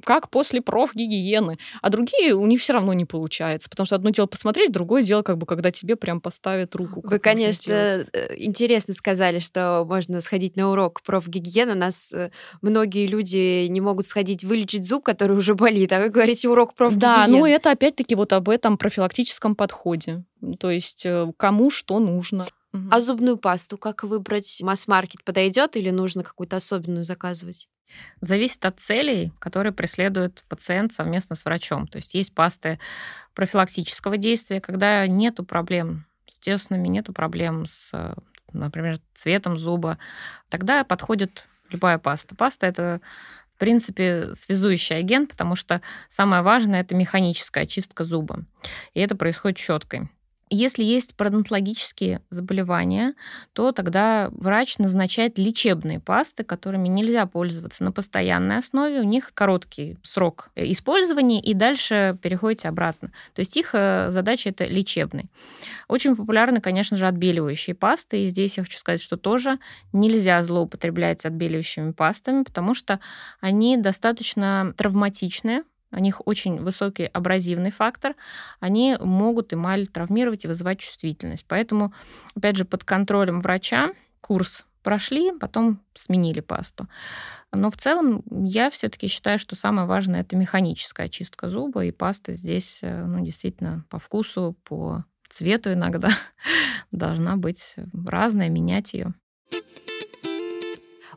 [0.05, 4.27] как после профгигиены, а другие у них все равно не получается, потому что одно дело
[4.27, 7.03] посмотреть, другое дело как бы, когда тебе прям поставят руку.
[7.05, 11.73] Вы, конечно, э, интересно сказали, что можно сходить на урок профгигиены.
[11.73, 12.31] У нас э,
[12.63, 17.15] многие люди не могут сходить вылечить зуб, который уже болит, а вы говорите урок профгигиены.
[17.15, 20.25] Да, ну это опять-таки вот об этом профилактическом подходе.
[20.59, 22.47] То есть э, кому что нужно.
[22.91, 24.61] А зубную пасту как выбрать?
[24.63, 27.69] Масс-маркет подойдет или нужно какую-то особенную заказывать?
[28.21, 31.87] Зависит от целей, которые преследует пациент совместно с врачом.
[31.87, 32.79] То есть есть пасты
[33.35, 38.15] профилактического действия, когда нету проблем с деснами, нету проблем с,
[38.53, 39.99] например, цветом зуба.
[40.51, 42.35] Тогда подходит любая паста.
[42.35, 43.01] Паста это
[43.59, 48.45] в принципе, связующий агент, потому что самое важное это механическая очистка зуба.
[48.95, 50.09] И это происходит щеткой.
[50.51, 53.15] Если есть пародонтологические заболевания,
[53.53, 59.01] то тогда врач назначает лечебные пасты, которыми нельзя пользоваться на постоянной основе.
[59.01, 63.13] У них короткий срок использования, и дальше переходите обратно.
[63.35, 65.27] То есть их э, задача это лечебный.
[65.89, 68.25] Очень популярны, конечно же, отбеливающие пасты.
[68.25, 69.59] И здесь я хочу сказать, что тоже
[69.93, 73.01] нельзя злоупотреблять отбеливающими пастами, потому что
[73.41, 78.15] они достаточно травматичные у них очень высокий абразивный фактор,
[78.61, 81.45] они могут эмаль травмировать и вызывать чувствительность.
[81.49, 81.93] Поэтому,
[82.35, 86.89] опять же, под контролем врача курс прошли, потом сменили пасту.
[87.53, 92.35] Но в целом я все-таки считаю, что самое важное это механическая очистка зуба, и паста
[92.35, 96.09] здесь э, ну, действительно по вкусу, по цвету иногда
[96.91, 99.15] должна быть разная, менять ее.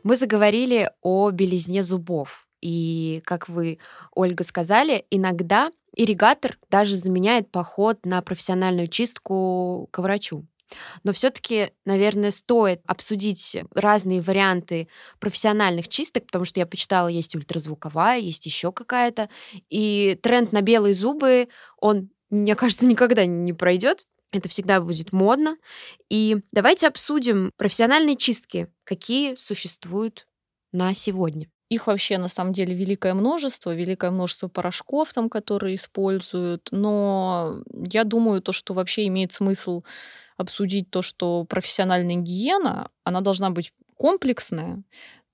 [0.02, 2.48] Мы заговорили о белизне зубов.
[2.62, 3.78] И, как вы,
[4.14, 10.46] Ольга, сказали, иногда ирригатор даже заменяет поход на профессиональную чистку к врачу.
[11.04, 18.18] Но все-таки, наверное, стоит обсудить разные варианты профессиональных чисток, потому что я почитала, есть ультразвуковая,
[18.18, 19.28] есть еще какая-то.
[19.68, 21.48] И тренд на белые зубы,
[21.78, 24.06] он, мне кажется, никогда не пройдет.
[24.32, 25.58] Это всегда будет модно.
[26.08, 30.26] И давайте обсудим профессиональные чистки, какие существуют
[30.72, 31.51] на сегодня.
[31.72, 36.68] Их вообще на самом деле великое множество, великое множество порошков там, которые используют.
[36.70, 39.82] Но я думаю, то, что вообще имеет смысл
[40.38, 44.82] обсудить то, что профессиональная гигиена, она должна быть комплексная.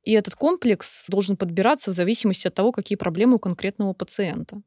[0.05, 4.63] И этот комплекс должен подбираться в зависимости от того, какие проблемы у конкретного пациента.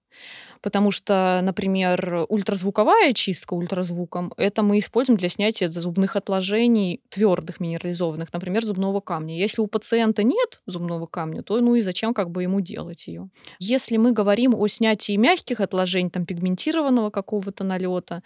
[0.61, 8.31] Потому что, например, ультразвуковая чистка ультразвуком, это мы используем для снятия зубных отложений твердых минерализованных,
[8.31, 9.37] например, зубного камня.
[9.37, 13.29] Если у пациента нет зубного камня, то ну и зачем как бы ему делать ее?
[13.59, 18.21] Если мы говорим о снятии мягких отложений, там пигментированного какого-то налета,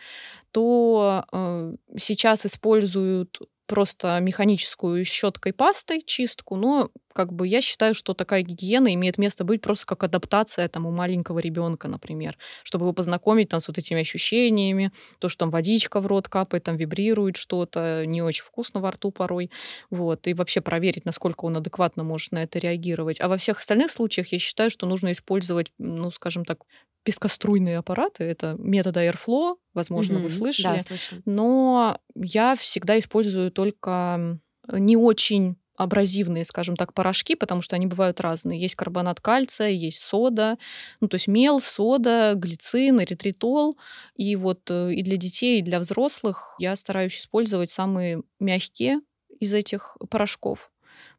[0.52, 8.14] то э, сейчас используют просто механическую щеткой пастой чистку, но как бы я считаю, что
[8.14, 12.94] такая гигиена имеет место быть просто как адаптация там у маленького ребенка, например, чтобы его
[12.94, 17.38] познакомить там с вот этими ощущениями, то, что там водичка в рот капает, там вибрирует
[17.38, 19.50] что-то, не очень вкусно во рту порой,
[19.90, 23.22] вот, и вообще проверить, насколько он адекватно может на это реагировать.
[23.22, 26.60] А во всех остальных случаях я считаю, что нужно использовать, ну, скажем так,
[27.04, 28.26] пескоструйные аппараты.
[28.26, 30.24] Это метод Airflow, возможно, mm-hmm.
[30.24, 30.78] вы слышали.
[30.78, 31.22] Да, слышала.
[31.24, 38.22] Но я всегда использую только не очень абразивные, скажем так, порошки, потому что они бывают
[38.22, 38.60] разные.
[38.60, 40.58] Есть карбонат кальция, есть сода,
[41.02, 43.78] ну, то есть мел, сода, глицин, эритритол.
[44.16, 49.00] И вот э, и для детей, и для взрослых я стараюсь использовать самые мягкие
[49.40, 50.72] из этих порошков,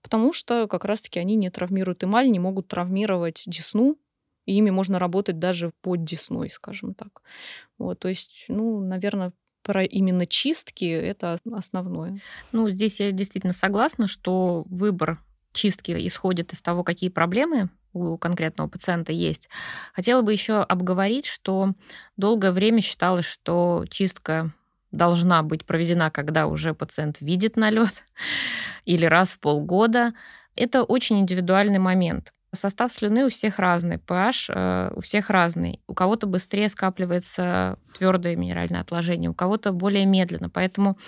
[0.03, 3.99] потому что как раз-таки они не травмируют эмаль, не могут травмировать десну,
[4.47, 7.23] и ими можно работать даже под десной, скажем так.
[7.79, 9.33] Вот, то есть, ну, наверное,
[9.67, 12.21] про именно чистки это основное.
[12.53, 15.19] Ну, здесь я действительно согласна, что выбор
[15.53, 19.49] чистки исходит из того, какие проблемы у конкретного пациента есть.
[19.93, 21.73] Хотела бы еще обговорить, что
[22.17, 24.53] долгое время считалось, что чистка
[24.93, 28.05] должна быть проведена, когда уже пациент видит налет
[28.85, 30.15] или раз в полгода.
[30.55, 32.33] Это очень индивидуальный момент.
[32.57, 35.81] Состав слюны у всех разный, pH э, у всех разный.
[35.87, 40.51] У кого-то быстрее скапливается твердое минеральное отложение, у кого-то более медленно.
[40.51, 40.99] Поэтому,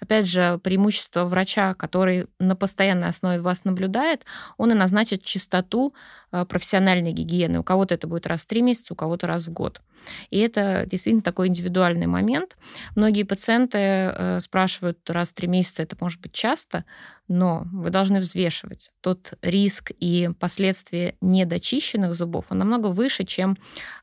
[0.00, 4.24] опять же, преимущество врача, который на постоянной основе вас наблюдает,
[4.56, 5.94] он и назначит частоту
[6.32, 7.58] э, профессиональной гигиены.
[7.58, 9.80] У кого-то это будет раз в три месяца, у кого-то раз в год.
[10.30, 12.56] И это действительно такой индивидуальный момент.
[12.94, 16.84] Многие пациенты э, спрашивают раз в три месяца, это может быть часто,
[17.26, 23.56] но вы должны взвешивать тот риск и последствия недочищенных зубов, он намного выше, чем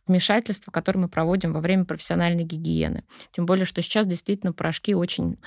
[0.08, 3.04] вмешательство, которое мы проводим во время профессиональной гигиены.
[3.32, 5.38] Тем более, что сейчас действительно порошки очень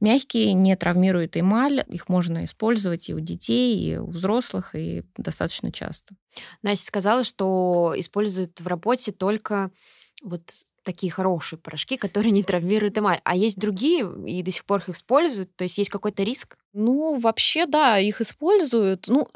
[0.00, 5.72] мягкие, не травмируют эмаль, их можно использовать и у детей, и у взрослых, и достаточно
[5.72, 6.14] часто.
[6.62, 9.70] Настя сказала, что используют в работе только
[10.22, 10.42] вот
[10.82, 13.20] такие хорошие порошки, которые не травмируют эмаль.
[13.24, 15.54] А есть другие, и до сих пор их используют?
[15.56, 16.56] То есть есть какой-то риск?
[16.72, 19.06] Ну, вообще, да, их используют.
[19.08, 19.28] Ну,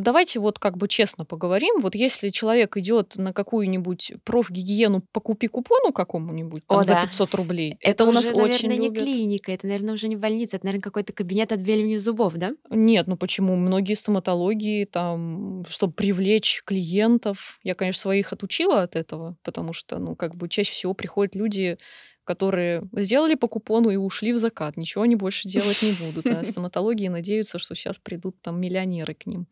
[0.00, 1.80] давайте вот как бы честно поговорим.
[1.80, 7.04] Вот если человек идет на какую-нибудь профгигиену по купи купону какому-нибудь там, О, за да.
[7.04, 9.04] 500 рублей, это, это у нас уже, очень наверное, любят.
[9.04, 12.52] не клиника, это, наверное, уже не больница, это, наверное, какой-то кабинет отбеливания зубов, да?
[12.70, 13.56] Нет, ну почему?
[13.56, 20.16] Многие стоматологии, там, чтобы привлечь клиентов, я, конечно, своих отучила от этого, потому что, ну,
[20.16, 21.78] как бы чаще всего приходят люди,
[22.24, 24.76] которые сделали по купону и ушли в закат.
[24.76, 26.26] Ничего они больше делать не будут.
[26.26, 29.46] А стоматологии надеются, что сейчас придут там миллионеры к ним.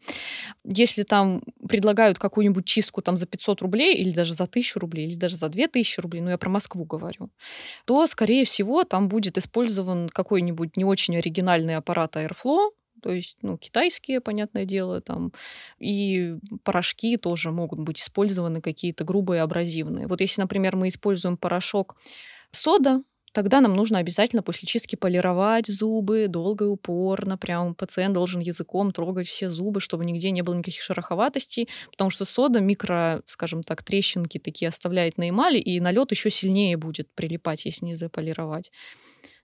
[0.64, 5.14] Если там предлагают какую-нибудь чистку там за 500 рублей или даже за 1000 рублей, или
[5.14, 7.30] даже за 2000 рублей, ну я про Москву говорю,
[7.84, 12.70] то, скорее всего, там будет использован какой-нибудь не очень оригинальный аппарат Airflow,
[13.02, 15.32] то есть, ну, китайские, понятное дело, там,
[15.78, 20.06] и порошки тоже могут быть использованы какие-то грубые абразивные.
[20.06, 21.96] Вот если, например, мы используем порошок
[22.52, 27.38] Сода, тогда нам нужно обязательно после чистки полировать зубы долго и упорно.
[27.38, 32.24] Прям пациент должен языком трогать все зубы, чтобы нигде не было никаких шероховатостей, потому что
[32.24, 37.64] сода микро, скажем так, трещинки такие оставляет на эмали, и налет еще сильнее будет прилипать,
[37.64, 38.70] если не заполировать.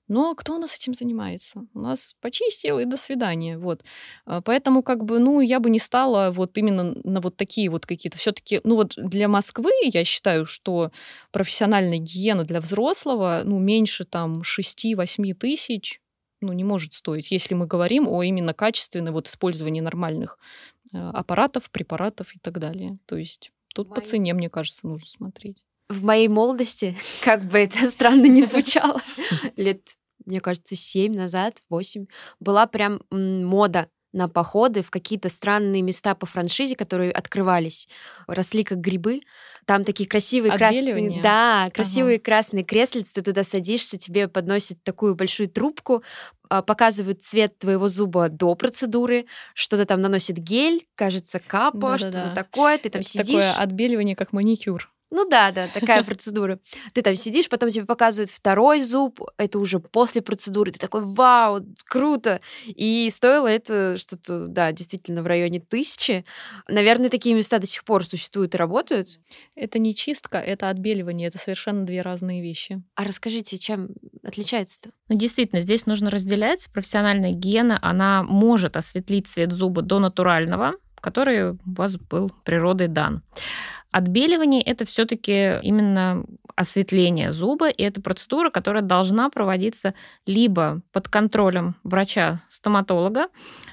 [0.08, 1.66] Но кто у нас этим занимается?
[1.74, 3.58] У нас почистил и до свидания.
[3.58, 3.84] Вот.
[4.24, 7.86] А, поэтому, как бы, ну, я бы не стала вот именно на вот такие вот
[7.86, 8.16] какие-то.
[8.18, 10.92] Все-таки, ну, вот для Москвы я считаю, что
[11.32, 16.00] профессиональная гигиена для взрослого, ну, меньше там 6-8 тысяч,
[16.40, 20.38] ну, не может стоить, если мы говорим о именно качественном вот использовании нормальных
[20.92, 22.98] э, аппаратов, препаратов и так далее.
[23.07, 23.96] То есть тут Мои...
[23.96, 29.01] по цене, мне кажется, нужно смотреть в моей молодости, как бы это странно не звучало,
[29.57, 29.82] лет,
[30.24, 32.07] мне кажется, семь назад, восемь,
[32.41, 37.87] была прям мода на походы в какие-то странные места по франшизе, которые открывались,
[38.26, 39.20] росли как грибы.
[39.66, 42.24] Там такие красивые красные, да, красивые ага.
[42.24, 43.14] красные креслицы.
[43.14, 46.03] Ты туда садишься, тебе подносят такую большую трубку,
[46.49, 52.78] а, показывают цвет твоего зуба до процедуры, что-то там наносит гель, кажется, капа, что-то такое,
[52.78, 53.26] ты там Это сидишь.
[53.26, 54.91] Такое отбеливание, как маникюр.
[55.16, 56.60] Ну да, да, такая процедура.
[56.92, 60.72] Ты там сидишь, потом тебе показывают второй зуб, это уже после процедуры.
[60.72, 62.42] Ты такой, вау, круто.
[62.66, 66.26] И стоило это что-то, да, действительно в районе тысячи.
[66.68, 69.18] Наверное, такие места до сих пор существуют и работают.
[69.54, 71.28] Это не чистка, это отбеливание.
[71.28, 72.82] Это совершенно две разные вещи.
[72.94, 73.88] А расскажите, чем
[74.22, 74.90] отличается-то?
[75.08, 76.68] Ну, действительно, здесь нужно разделять.
[76.74, 83.22] Профессиональная гигиена, она может осветлить цвет зуба до натурального, который у вас был природой дан.
[83.91, 86.24] Отбеливание это все-таки именно
[86.55, 93.28] осветление зуба, и это процедура, которая должна проводиться либо под контролем врача-стоматолога,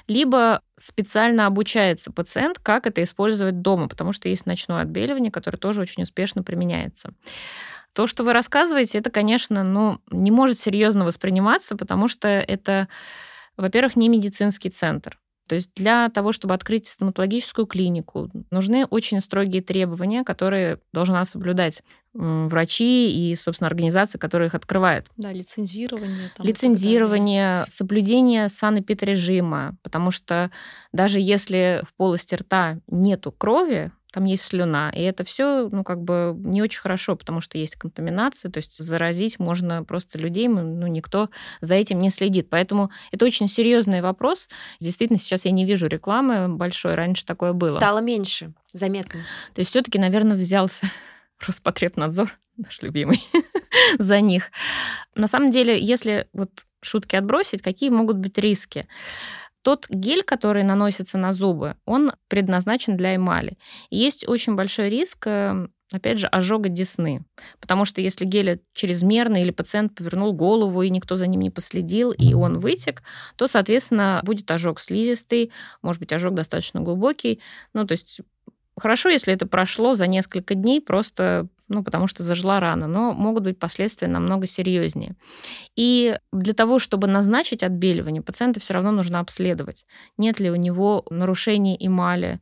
[0.06, 5.80] либо специально обучается пациент, как это использовать дома, потому что есть ночное отбеливание, которое тоже
[5.80, 7.14] очень успешно применяется.
[7.94, 12.88] То, что вы рассказываете, это, конечно, ну, не может серьезно восприниматься, потому что это,
[13.56, 15.18] во-первых, не медицинский центр.
[15.46, 21.82] То есть для того, чтобы открыть стоматологическую клинику, нужны очень строгие требования, которые должна соблюдать
[22.14, 25.08] врачи и, собственно, организации, которые их открывают.
[25.16, 26.30] Да, лицензирование.
[26.36, 30.50] Там лицензирование, соблюдение санэпидрежима, потому что
[30.92, 34.90] даже если в полости рта нету крови, там есть слюна.
[34.94, 38.78] И это все, ну, как бы не очень хорошо, потому что есть контаминация, то есть
[38.78, 42.48] заразить можно просто людей, ну, никто за этим не следит.
[42.48, 44.48] Поэтому это очень серьезный вопрос.
[44.78, 47.76] Действительно, сейчас я не вижу рекламы большой, раньше такое было.
[47.76, 49.18] Стало меньше, заметно.
[49.52, 50.86] То есть все-таки, наверное, взялся
[51.44, 53.20] Роспотребнадзор, наш любимый,
[53.98, 54.52] за них.
[55.16, 56.50] На самом деле, если вот
[56.82, 58.86] шутки отбросить, какие могут быть риски?
[59.64, 63.58] Тот гель, который наносится на зубы, он предназначен для эмали.
[63.90, 67.24] Есть очень большой риск эм, опять же, ожога десны.
[67.60, 72.12] Потому что если гель чрезмерно или пациент повернул голову, и никто за ним не последил,
[72.12, 73.02] и он вытек,
[73.36, 75.50] то, соответственно, будет ожог слизистый,
[75.80, 77.40] может быть, ожог достаточно глубокий.
[77.72, 78.20] Ну, то есть
[78.76, 83.44] Хорошо, если это прошло за несколько дней, просто ну, потому что зажила рана, но могут
[83.44, 85.16] быть последствия намного серьезнее.
[85.76, 89.86] И для того, чтобы назначить отбеливание, пациента все равно нужно обследовать,
[90.18, 92.40] нет ли у него нарушений эмали,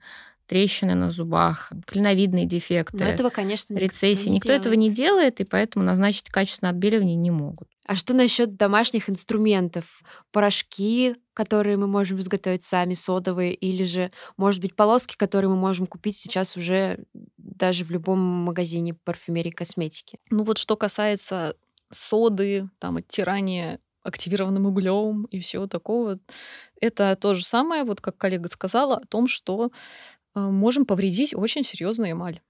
[0.53, 2.99] трещины на зубах, клиновидные дефекты.
[2.99, 4.29] Но этого, конечно, рецессии.
[4.29, 7.69] Никто, никто этого не делает, и поэтому назначить качественное отбеливание не могут.
[7.87, 10.03] А что насчет домашних инструментов?
[10.31, 15.87] Порошки, которые мы можем изготовить сами, содовые, или же, может быть, полоски, которые мы можем
[15.87, 16.99] купить сейчас уже
[17.39, 20.19] даже в любом магазине парфюмерии и косметики?
[20.29, 21.57] Ну вот что касается
[21.91, 26.19] соды, там, оттирания активированным углем и всего такого.
[26.81, 29.71] Это то же самое, вот как коллега сказала, о том, что
[30.41, 32.41] можем повредить очень серьезную эмаль.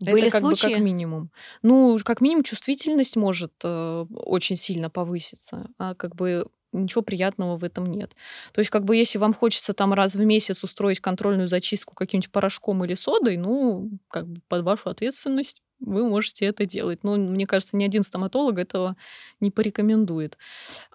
[0.00, 0.66] Были это как случаи?
[0.66, 1.30] бы как минимум.
[1.62, 7.64] Ну, как минимум чувствительность может э, очень сильно повыситься, а как бы ничего приятного в
[7.64, 8.16] этом нет.
[8.52, 12.32] То есть, как бы, если вам хочется там раз в месяц устроить контрольную зачистку каким-нибудь
[12.32, 17.04] порошком или содой, ну, как бы под вашу ответственность вы можете это делать.
[17.04, 18.96] Но мне кажется, ни один стоматолог этого
[19.40, 20.38] не порекомендует.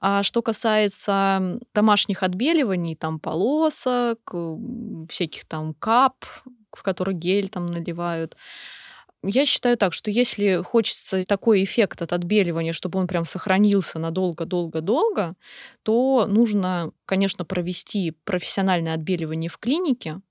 [0.01, 4.33] А что касается домашних отбеливаний, там полосок,
[5.09, 6.25] всяких там кап,
[6.71, 8.37] в которых гель там наливают,
[9.27, 15.35] я считаю так, что если хочется такой эффект от отбеливания, чтобы он прям сохранился надолго-долго-долго,
[15.83, 20.21] то нужно, конечно, провести профессиональное отбеливание в клинике,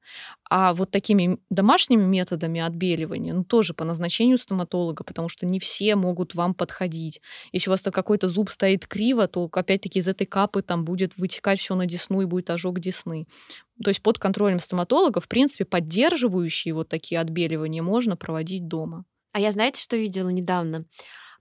[0.48, 5.96] а вот такими домашними методами отбеливания, ну, тоже по назначению стоматолога, потому что не все
[5.96, 7.20] могут вам подходить.
[7.52, 11.60] Если у вас какой-то зуб стоит криво, то опять-таки из этой капы там будет вытекать
[11.60, 13.26] все на десну и будет ожог десны.
[13.82, 19.04] То есть под контролем стоматолога, в принципе, поддерживающие вот такие отбеливания можно проводить дома.
[19.32, 20.86] А я знаете, что видела недавно?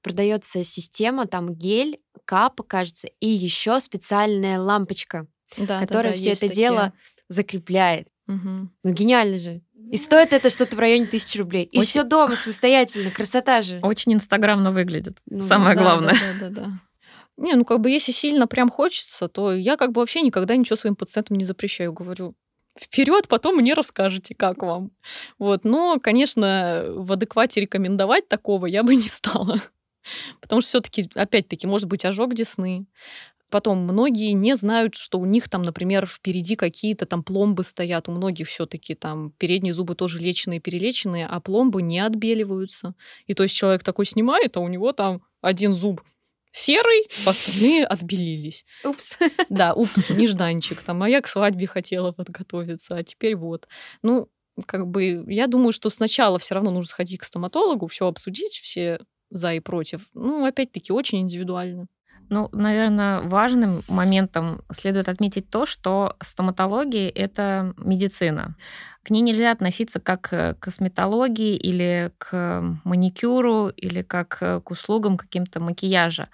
[0.01, 5.27] Продается система, там гель, капа, кажется, и еще специальная лампочка,
[5.57, 6.55] да, которая да, да, все это такие.
[6.55, 6.93] дело
[7.29, 8.07] закрепляет.
[8.27, 8.69] Угу.
[8.83, 9.61] Ну гениально же.
[9.91, 11.63] И стоит это что-то в районе тысячи рублей.
[11.63, 11.89] И Очень...
[11.89, 13.79] все дома самостоятельно, красота же.
[13.81, 15.19] Очень инстаграмно выглядит.
[15.27, 16.13] Ну, Самое да, главное.
[16.13, 16.71] Да, да, да, да.
[17.37, 20.75] Не, ну как бы если сильно прям хочется, то я как бы вообще никогда ничего
[20.77, 21.91] своим пациентам не запрещаю.
[21.93, 22.35] Говорю,
[22.79, 24.91] вперед, потом мне расскажете, как вам.
[25.37, 25.63] Вот.
[25.63, 29.57] Но, конечно, в адеквате рекомендовать такого я бы не стала.
[30.39, 32.85] Потому что все-таки, опять-таки, может быть ожог десны,
[33.51, 38.09] Потом многие не знают, что у них там, например, впереди какие-то там пломбы стоят.
[38.09, 42.95] У многих все-таки там передние зубы тоже леченые, перелеченные, а пломбы не отбеливаются.
[43.27, 46.01] И то есть человек такой снимает, а у него там один зуб
[46.55, 48.65] серый, остальные отбелились.
[48.83, 49.17] Упс.
[49.49, 50.81] Да, упс, нежданчик.
[50.81, 53.67] Там, а я к свадьбе хотела подготовиться, а теперь вот.
[54.01, 54.29] Ну,
[54.65, 58.99] как бы, я думаю, что сначала все равно нужно сходить к стоматологу, все обсудить, все
[59.29, 60.07] за и против.
[60.13, 61.87] Ну, опять-таки, очень индивидуально.
[62.29, 68.55] Ну, наверное, важным моментом следует отметить то, что стоматология— это медицина.
[69.03, 75.59] К ней нельзя относиться как к косметологии или к маникюру, или как к услугам каким-то
[75.59, 76.29] макияжа.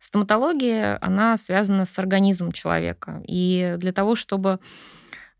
[0.00, 3.22] Стоматология, она связана с организмом человека.
[3.26, 4.60] И для того, чтобы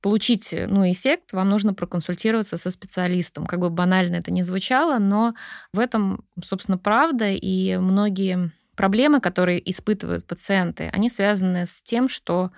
[0.03, 3.47] получить ну, эффект, вам нужно проконсультироваться со специалистом.
[3.47, 5.35] Как бы банально это не звучало, но
[5.73, 7.31] в этом, собственно, правда.
[7.31, 12.51] И многие проблемы, которые испытывают пациенты, они связаны с тем, что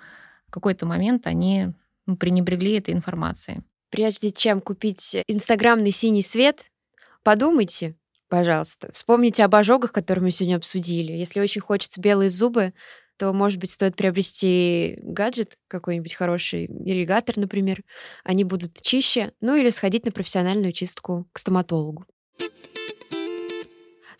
[0.47, 1.73] в какой-то момент они
[2.05, 3.61] ну, пренебрегли этой информацией.
[3.89, 6.65] Прежде чем купить инстаграмный синий свет,
[7.23, 7.95] подумайте,
[8.29, 8.91] пожалуйста.
[8.91, 11.13] Вспомните об ожогах, которые мы сегодня обсудили.
[11.13, 12.73] Если очень хочется белые зубы,
[13.17, 17.81] то, может быть, стоит приобрести гаджет какой-нибудь хороший, ирригатор, например.
[18.23, 19.33] Они будут чище.
[19.41, 22.05] Ну или сходить на профессиональную чистку к стоматологу.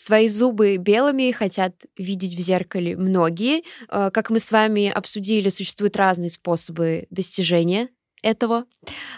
[0.02, 3.64] Свои зубы белыми хотят видеть в зеркале многие.
[3.89, 7.89] Э, как мы с вами обсудили, существуют разные способы достижения
[8.22, 8.64] этого.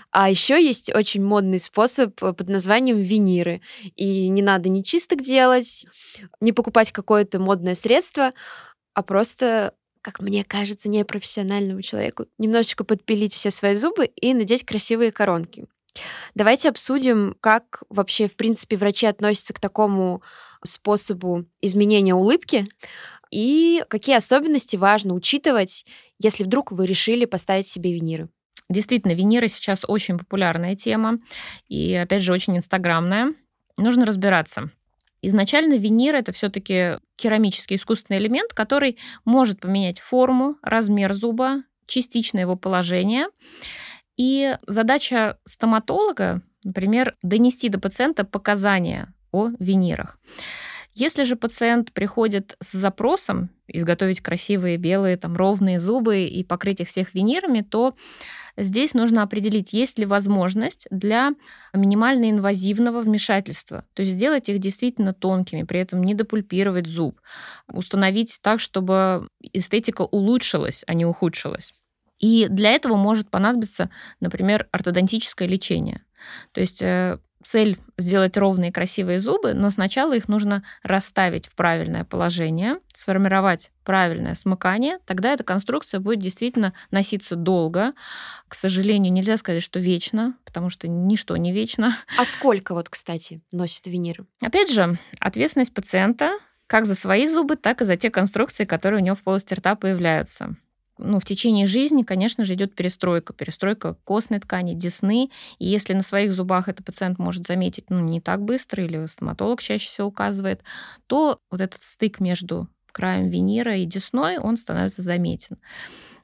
[0.09, 3.61] А еще есть очень модный способ под названием виниры.
[3.95, 5.85] И не надо ни чисток делать,
[6.39, 8.31] не покупать какое-то модное средство,
[8.95, 15.11] а просто как мне кажется, непрофессиональному человеку, немножечко подпилить все свои зубы и надеть красивые
[15.11, 15.67] коронки.
[16.35, 20.21] Давайте обсудим, как вообще, в принципе, врачи относятся к такому
[20.63, 22.65] способу изменения улыбки
[23.31, 25.85] и какие особенности важно учитывать,
[26.19, 28.29] если вдруг вы решили поставить себе виниры.
[28.69, 31.19] Действительно, виниры сейчас очень популярная тема
[31.67, 33.33] и, опять же, очень инстаграмная.
[33.77, 34.69] Нужно разбираться.
[35.21, 42.55] Изначально винир это все-таки керамический искусственный элемент, который может поменять форму, размер зуба, частично его
[42.55, 43.27] положение.
[44.17, 50.19] И задача стоматолога, например, донести до пациента показания о винирах.
[50.93, 56.89] Если же пациент приходит с запросом изготовить красивые белые там ровные зубы и покрыть их
[56.89, 57.95] всех винирами, то
[58.57, 61.31] здесь нужно определить, есть ли возможность для
[61.73, 63.85] минимально инвазивного вмешательства.
[63.93, 67.21] То есть сделать их действительно тонкими, при этом не допульпировать зуб,
[67.71, 71.71] установить так, чтобы эстетика улучшилась, а не ухудшилась.
[72.21, 76.05] И для этого может понадобиться, например, ортодонтическое лечение.
[76.53, 82.05] То есть э, цель сделать ровные красивые зубы, но сначала их нужно расставить в правильное
[82.05, 87.93] положение, сформировать правильное смыкание, тогда эта конструкция будет действительно носиться долго.
[88.47, 91.95] К сожалению, нельзя сказать, что вечно, потому что ничто не вечно.
[92.19, 94.25] А сколько вот, кстати, носит виниры?
[94.41, 99.03] Опять же, ответственность пациента как за свои зубы, так и за те конструкции, которые у
[99.03, 100.55] него в полости рта появляются
[101.01, 103.33] ну, в течение жизни, конечно же, идет перестройка.
[103.33, 105.29] Перестройка костной ткани, десны.
[105.59, 109.61] И если на своих зубах этот пациент может заметить ну, не так быстро, или стоматолог
[109.61, 110.61] чаще всего указывает,
[111.07, 115.57] то вот этот стык между краем винира и десной, он становится заметен.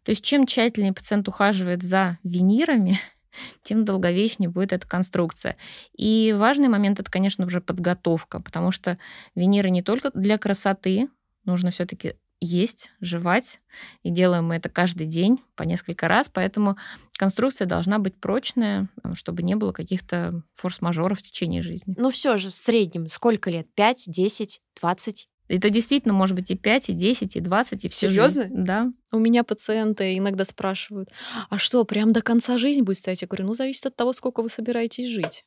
[0.03, 2.99] То есть чем тщательнее пациент ухаживает за винирами,
[3.63, 5.57] тем долговечнее будет эта конструкция.
[5.97, 8.97] И важный момент это, конечно же, подготовка, потому что
[9.36, 11.09] виниры не только для красоты,
[11.45, 13.60] нужно все-таки есть, жевать,
[14.04, 16.78] и делаем мы это каждый день по несколько раз, поэтому
[17.18, 21.96] конструкция должна быть прочная, э, чтобы не было каких-то форс-мажоров в течение жизни.
[21.98, 23.68] Ну все же, в среднем сколько лет?
[23.76, 25.28] 5, 10, 20?
[25.50, 28.10] Это действительно может быть и 5, и 10, и 20, и все.
[28.10, 28.44] Серьезно?
[28.44, 28.56] Жизнь.
[28.58, 28.92] Да.
[29.12, 31.10] У меня пациенты иногда спрашивают,
[31.50, 33.22] а что, прям до конца жизни будет стоять?
[33.22, 35.46] Я говорю, ну, зависит от того, сколько вы собираетесь жить.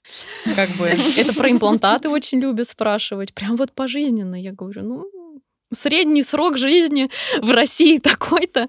[0.57, 3.34] Как бы это про имплантаты очень любят спрашивать.
[3.34, 4.41] Прям вот пожизненно.
[4.41, 5.05] Я говорю, ну,
[5.72, 7.10] средний срок жизни
[7.40, 8.68] в России такой-то.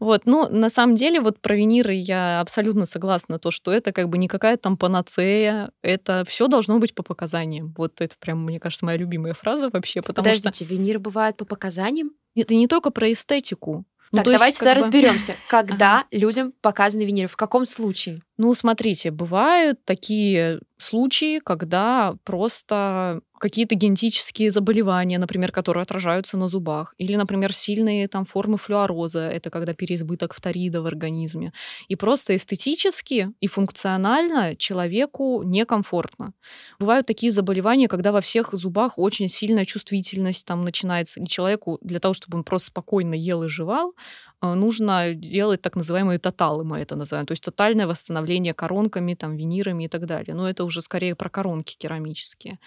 [0.00, 0.22] Вот.
[0.24, 4.18] Ну, на самом деле, вот про виниры я абсолютно согласна, то, что это как бы
[4.18, 7.74] не какая-то там панацея, это все должно быть по показаниям.
[7.76, 10.74] Вот это прям, мне кажется, моя любимая фраза вообще, потому Подождите, что...
[10.74, 12.12] виниры бывают по показаниям?
[12.34, 13.84] Это не только про эстетику.
[14.12, 14.80] Ну, так, давайте тогда бы...
[14.82, 16.06] разберемся, когда ага.
[16.10, 18.22] людям показаны виниры, в каком случае?
[18.36, 26.94] Ну, смотрите, бывают такие случаи, когда просто какие-то генетические заболевания, например, которые отражаются на зубах,
[26.96, 31.52] или, например, сильные там формы флюороза, это когда переизбыток фторида в организме.
[31.88, 36.34] И просто эстетически и функционально человеку некомфортно.
[36.78, 41.98] Бывают такие заболевания, когда во всех зубах очень сильная чувствительность там начинается, и человеку для
[41.98, 43.94] того, чтобы он просто спокойно ел и жевал,
[44.42, 49.84] нужно делать так называемые тоталы, мы это называем, то есть тотальное восстановление коронками, там, винирами
[49.84, 50.34] и так далее.
[50.34, 52.58] Но это уже скорее про коронки керамические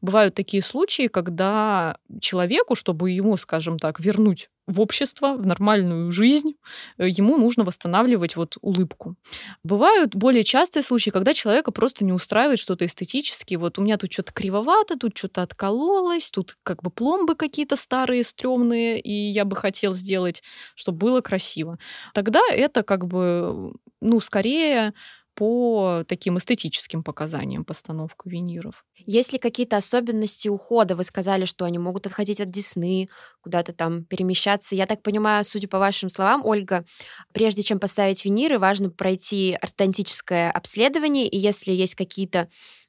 [0.00, 6.54] бывают такие случаи, когда человеку, чтобы ему, скажем так, вернуть в общество, в нормальную жизнь,
[6.98, 9.16] э, ему нужно восстанавливать вот улыбку.
[9.64, 13.54] Бывают более частые случаи, когда человека просто не устраивает что-то эстетически.
[13.56, 18.24] Вот у меня тут что-то кривовато, тут что-то откололось, тут как бы пломбы какие-то старые,
[18.24, 20.42] стрёмные, и я бы хотел сделать,
[20.74, 21.78] чтобы было красиво.
[22.14, 24.94] Тогда это как бы, ну, скорее
[25.34, 28.84] по таким эстетическим показаниям постановку виниров.
[28.96, 30.96] Есть ли какие-то особенности ухода?
[30.96, 33.08] Вы сказали, что они могут отходить от десны,
[33.40, 34.74] куда-то там перемещаться.
[34.74, 36.84] Я так понимаю, судя по вашим словам, Ольга,
[37.32, 42.48] прежде чем поставить виниры, важно пройти ортодонтическое обследование, и если есть какие-то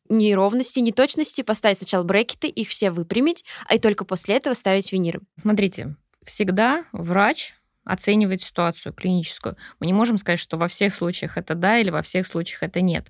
[0.10, 5.22] неровности, неточности, поставить сначала брекеты, их все выпрямить, а и только после этого ставить виниры.
[5.38, 7.54] Смотрите, всегда врач
[7.84, 9.58] оценивать ситуацию клиническую.
[9.80, 12.82] Мы не можем сказать, что во всех случаях это да или во всех случаях это
[12.82, 13.08] нет.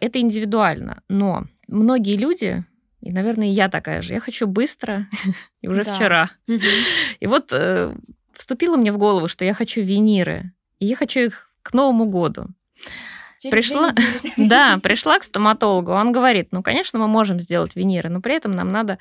[0.00, 1.02] Это индивидуально.
[1.08, 2.64] Но многие люди,
[3.00, 5.06] и, наверное, я такая же, я хочу быстро
[5.60, 5.94] и уже да.
[5.94, 6.30] вчера.
[7.20, 7.94] И вот э,
[8.32, 12.48] вступило мне в голову, что я хочу виниры, и я хочу их к Новому году.
[13.40, 13.94] Через пришла,
[14.36, 18.54] да, пришла к стоматологу, он говорит, ну, конечно, мы можем сделать виниры, но при этом
[18.54, 18.98] нам надо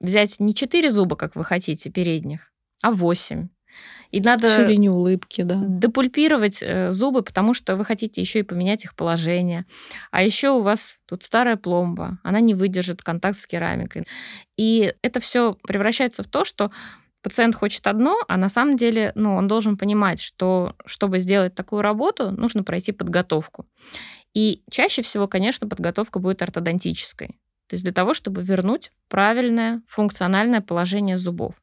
[0.00, 2.52] взять не 4 зуба, как вы хотите, передних,
[2.82, 3.48] а 8.
[4.10, 5.60] И надо Всю линию улыбки, да.
[5.66, 9.66] депульпировать э, зубы, потому что вы хотите еще и поменять их положение.
[10.10, 14.04] А еще у вас тут старая пломба, она не выдержит контакт с керамикой.
[14.56, 16.70] И это все превращается в то, что
[17.22, 21.82] пациент хочет одно, а на самом деле ну, он должен понимать, что чтобы сделать такую
[21.82, 23.66] работу, нужно пройти подготовку.
[24.32, 27.30] И чаще всего, конечно, подготовка будет ортодонтической.
[27.68, 31.54] То есть для того, чтобы вернуть правильное функциональное положение зубов.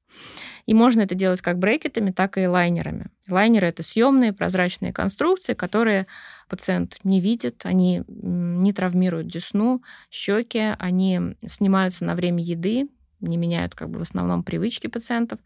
[0.65, 3.07] И можно это делать как брекетами, так и лайнерами.
[3.29, 6.07] Лайнеры это съемные прозрачные конструкции, которые
[6.49, 12.87] пациент не видит, они не травмируют десну, щеки, они снимаются на время еды,
[13.19, 15.39] не меняют как бы в основном привычки пациентов,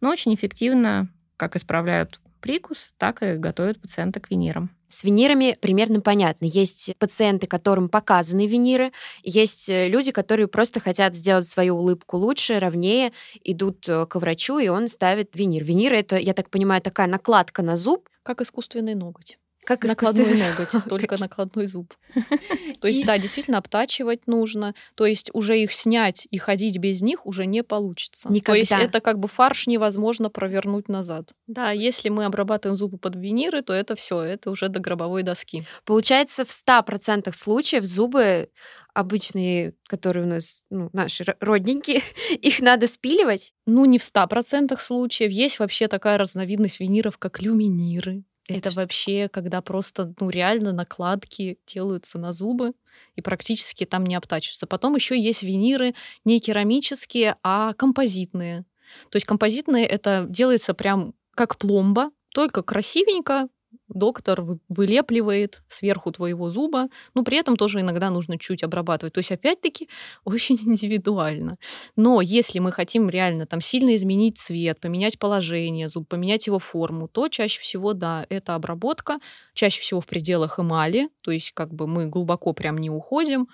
[0.00, 4.68] но очень эффективно как исправляют прикус, так и готовят пациента к винирам.
[4.88, 6.44] С винирами примерно понятно.
[6.44, 8.92] Есть пациенты, которым показаны виниры,
[9.22, 14.58] есть э, люди, которые просто хотят сделать свою улыбку лучше, ровнее, идут э, к врачу,
[14.58, 15.64] и он ставит винир.
[15.64, 18.10] Винир— это, я так понимаю, такая накладка на зуб.
[18.22, 19.38] Как искусственный ноготь.
[19.64, 21.94] Как накладной ноготь, только накладной зуб.
[22.80, 24.74] То есть, да, действительно обтачивать нужно.
[24.94, 28.28] То есть уже их снять и ходить без них уже не получится.
[28.30, 28.52] Никогда.
[28.52, 31.32] То есть это как бы фарш невозможно провернуть назад.
[31.46, 35.64] Да, если мы обрабатываем зубы под виниры, то это все, это уже до гробовой доски.
[35.84, 38.50] Получается, в 100% случаев зубы
[38.94, 43.52] обычные, которые у нас, ну, наши родненькие, их надо спиливать?
[43.66, 45.30] Ну, не в 100% случаев.
[45.30, 48.24] Есть вообще такая разновидность виниров, как люминиры.
[48.48, 52.74] Это, это вообще, когда просто, ну, реально накладки делаются на зубы
[53.16, 54.66] и практически там не обтачиваются.
[54.66, 58.64] Потом еще есть виниры не керамические, а композитные.
[59.10, 63.48] То есть композитные это делается прям как пломба, только красивенько,
[63.94, 69.14] доктор вылепливает сверху твоего зуба, но при этом тоже иногда нужно чуть обрабатывать.
[69.14, 69.88] То есть, опять-таки,
[70.24, 71.58] очень индивидуально.
[71.96, 77.08] Но если мы хотим реально там сильно изменить цвет, поменять положение зуба, поменять его форму,
[77.08, 79.18] то чаще всего, да, это обработка,
[79.54, 83.48] чаще всего в пределах эмали, то есть как бы мы глубоко прям не уходим,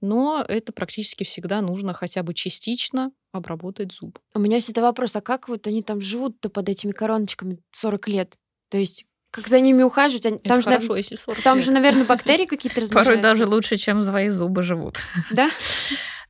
[0.00, 4.18] но это практически всегда нужно хотя бы частично обработать зуб.
[4.34, 8.38] У меня всегда вопрос, а как вот они там живут-то под этими короночками 40 лет?
[8.70, 9.06] То есть
[9.36, 10.24] как за ними ухаживать?
[10.24, 11.66] Они, там же, хорошо, если 40 Там лет.
[11.66, 13.20] же, наверное, бактерии какие-то размножаются.
[13.20, 14.96] Порой даже лучше, чем свои зубы живут.
[15.30, 15.50] Да?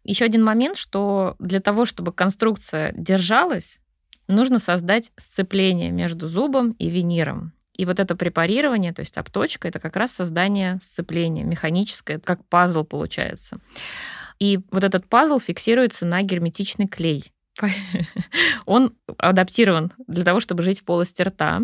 [0.03, 3.79] Еще один момент, что для того, чтобы конструкция держалась,
[4.27, 7.53] нужно создать сцепление между зубом и виниром.
[7.77, 12.85] И вот это препарирование, то есть обточка, это как раз создание сцепления механическое, как пазл
[12.85, 13.59] получается.
[14.39, 17.33] И вот этот пазл фиксируется на герметичный клей.
[18.67, 21.63] Он адаптирован для того, чтобы жить в полости рта.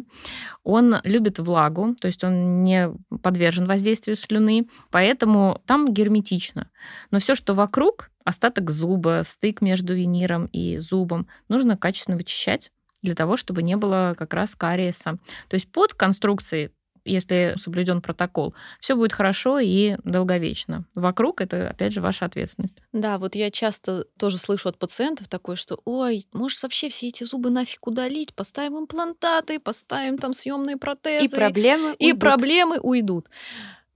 [0.65, 2.91] Он любит влагу, то есть он не
[3.23, 6.71] подвержен воздействию слюны, поэтому там герметично.
[7.11, 12.71] Но все, что вокруг, остаток зуба, стык между виниром и зубом, нужно качественно вычищать
[13.03, 15.19] для того, чтобы не было как раз кариеса.
[15.49, 16.71] То есть под конструкцией
[17.05, 20.85] если соблюден протокол, все будет хорошо и долговечно.
[20.95, 22.83] Вокруг это, опять же, ваша ответственность.
[22.93, 27.25] Да, вот я часто тоже слышу от пациентов такое, что, ой, может вообще все эти
[27.25, 31.25] зубы нафиг удалить, поставим имплантаты, поставим там съемные протезы.
[31.25, 33.29] И проблемы И проблемы уйдут.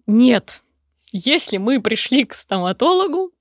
[0.07, 0.63] Нет.
[1.13, 3.33] Если мы пришли к стоматологу,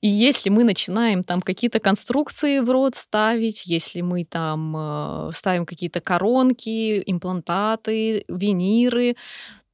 [0.00, 5.66] и если мы начинаем там какие-то конструкции в рот ставить, если мы там э, ставим
[5.66, 9.16] какие-то коронки, имплантаты, виниры,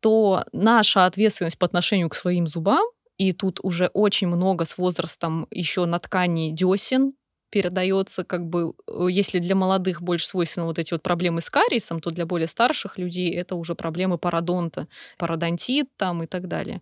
[0.00, 2.84] то наша ответственность по отношению к своим зубам,
[3.18, 7.14] и тут уже очень много с возрастом еще на ткани десен,
[7.50, 12.00] передается как бы, э, если для молодых больше свойственны вот эти вот проблемы с кариесом,
[12.00, 14.88] то для более старших людей это уже проблемы пародонта,
[15.18, 16.80] пародонтит там и так далее.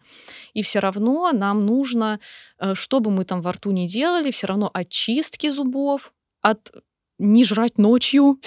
[0.55, 2.21] И все равно нам нужно,
[2.59, 6.13] э, что бы мы там во рту не делали, все равно очистки зубов
[6.43, 6.73] от
[7.19, 8.41] не жрать ночью,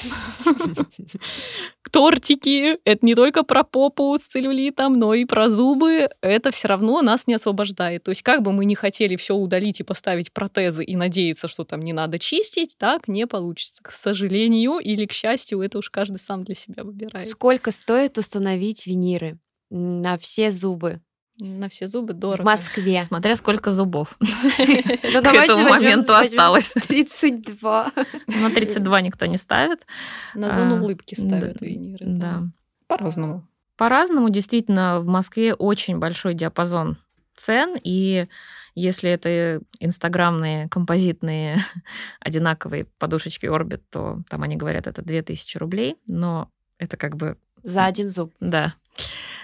[1.91, 2.78] тортики.
[2.84, 6.09] Это не только про попу с целлюлитом, но и про зубы.
[6.22, 8.03] Это все равно нас не освобождает.
[8.03, 11.63] То есть как бы мы не хотели все удалить и поставить протезы и надеяться, что
[11.63, 13.82] там не надо чистить, так не получится.
[13.82, 17.28] К сожалению или к счастью, это уж каждый сам для себя выбирает.
[17.28, 19.39] Сколько стоит установить виниры
[19.70, 21.01] на все зубы?
[21.39, 22.41] На все зубы дорого.
[22.41, 23.03] В Москве.
[23.03, 26.73] Смотря сколько зубов к этому моменту осталось.
[26.88, 27.91] 32.
[28.27, 29.85] На 32 никто не ставит.
[30.33, 32.05] На зону а, улыбки ставят виниры.
[32.05, 32.43] Да.
[32.88, 33.47] По-разному.
[33.75, 36.97] По-разному, действительно, в Москве очень большой диапазон
[37.35, 38.27] цен, и
[38.75, 41.57] если это инстаграмные, композитные,
[42.19, 47.38] одинаковые подушечки Orbit, то там они говорят, это 2000 рублей, но это как бы...
[47.64, 48.34] За один зуб.
[48.39, 48.74] Да.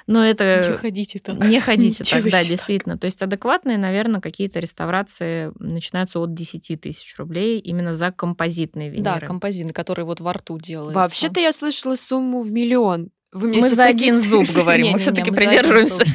[0.08, 0.70] Но это...
[0.72, 1.40] Не ходите так.
[1.40, 2.98] Не ходите не так, да, действительно.
[2.98, 9.20] То есть адекватные, наверное, какие-то реставрации начинаются от 10 тысяч рублей именно за композитные виниры.
[9.20, 11.00] Да, композитные, которые вот во рту делаются.
[11.00, 13.12] Вообще-то я слышала сумму в миллион.
[13.32, 16.06] Вы мы за один зуб говорим, мы все-таки придерживаемся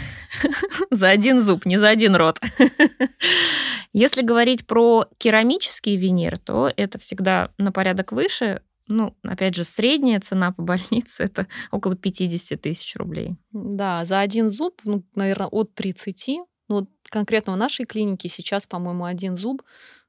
[0.90, 2.38] за один зуб, не за один рот.
[3.94, 10.20] Если говорить про керамический винир, то это всегда на порядок выше, ну, опять же, средняя
[10.20, 13.36] цена по больнице это около 50 тысяч рублей.
[13.52, 16.38] Да, за один зуб, ну, наверное, от 30.
[16.68, 19.62] Ну, вот конкретно в нашей клинике сейчас, по-моему, один зуб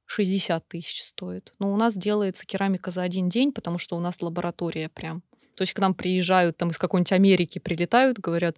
[0.05, 1.53] 60 тысяч стоит.
[1.59, 5.23] Но у нас делается керамика за один день, потому что у нас лаборатория прям.
[5.59, 8.55] То есть к нам приезжают там из какой-нибудь Америки, прилетают, говорят,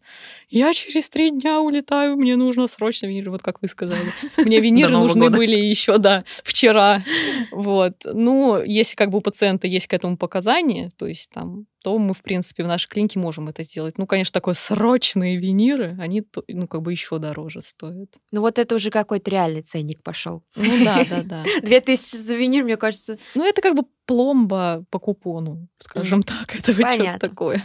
[0.51, 4.05] я через три дня улетаю, мне нужно срочно винир, вот как вы сказали.
[4.37, 7.01] Мне виниры нужны были еще, да, вчера.
[7.51, 7.93] Вот.
[8.05, 12.13] Ну, если как бы у пациента есть к этому показания, то есть там то мы,
[12.13, 13.97] в принципе, в нашей клинике можем это сделать.
[13.97, 18.09] Ну, конечно, такое срочные виниры, они, ну, как бы еще дороже стоят.
[18.31, 20.43] Ну, вот это уже какой-то реальный ценник пошел.
[20.55, 21.43] Ну, да, да, да.
[21.61, 23.17] Две тысячи за винир, мне кажется.
[23.35, 26.55] Ну, это как бы пломба по купону, скажем так.
[26.59, 27.63] Это что-то такое.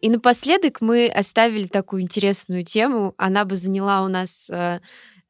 [0.00, 3.14] И напоследок мы оставили такую интересную тему.
[3.18, 4.80] Она бы заняла у нас э,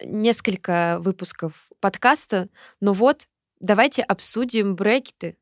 [0.05, 2.49] несколько выпусков подкаста.
[2.81, 3.27] Но вот
[3.59, 5.37] давайте обсудим брекеты.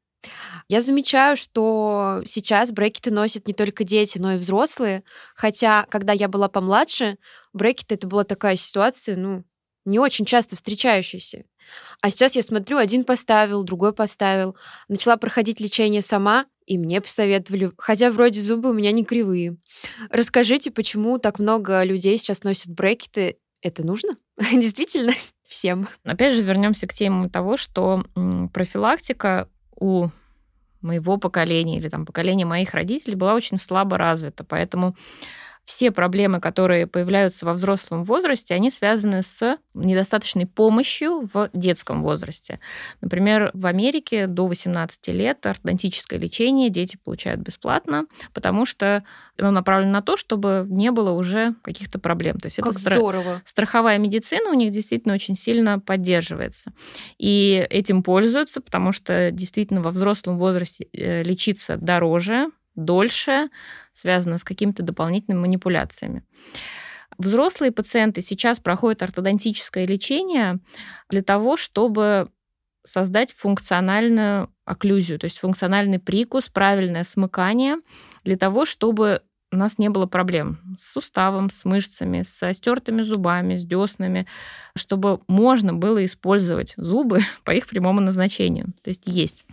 [0.69, 5.03] Я замечаю, что сейчас брекеты носят не только дети, но и взрослые.
[5.35, 7.16] Хотя, когда я была помладше,
[7.53, 9.45] брекеты это была такая ситуация, ну,
[9.85, 11.45] не очень часто встречающаяся.
[12.01, 14.57] А сейчас я смотрю, один поставил, другой поставил.
[14.89, 19.57] Начала проходить лечение сама, и мне посоветовали, хотя вроде зубы у меня не кривые.
[20.11, 23.39] Расскажите, почему так много людей сейчас носят брекеты?
[23.62, 24.16] Это нужно?
[24.53, 25.12] Действительно?
[25.49, 25.89] Всем.
[26.05, 28.05] Опять же, вернемся к теме того, что
[28.53, 29.49] профилактика
[29.79, 30.09] у
[30.81, 34.45] моего поколения или там поколения моих родителей была очень слабо развита.
[34.45, 34.97] Поэтому
[35.69, 42.59] все проблемы, которые появляются во взрослом возрасте, они связаны с недостаточной помощью в детском возрасте.
[43.03, 49.05] Например, в Америке до 18 лет ортодонтическое лечение дети получают бесплатно, потому что
[49.37, 52.39] оно направлено на то, чтобы не было уже каких-то проблем.
[52.39, 53.43] То есть как это здорово.
[53.45, 56.73] страховая медицина у них действительно очень сильно поддерживается.
[57.19, 62.49] И этим пользуются, потому что действительно во взрослом возрасте э, лечиться дороже,
[62.79, 63.51] дольше,
[63.93, 66.24] связано с какими-то дополнительными манипуляциями.
[67.18, 70.61] Взрослые пациенты сейчас проходят ортодонтическое лечение
[71.11, 72.31] для того, чтобы
[72.85, 77.76] создать функциональную окклюзию, то есть функциональный прикус, правильное смыкание,
[78.24, 83.57] для того, чтобы у нас не было проблем с суставом, с мышцами, со стертыми зубами,
[83.57, 84.26] с деснами,
[84.76, 88.66] чтобы можно было использовать зубы по их прямому назначению.
[88.82, 89.46] То есть есть.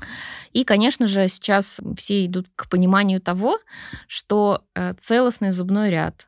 [0.51, 3.59] И, конечно же, сейчас все идут к пониманию того,
[4.07, 6.27] что э, целостный зубной ряд,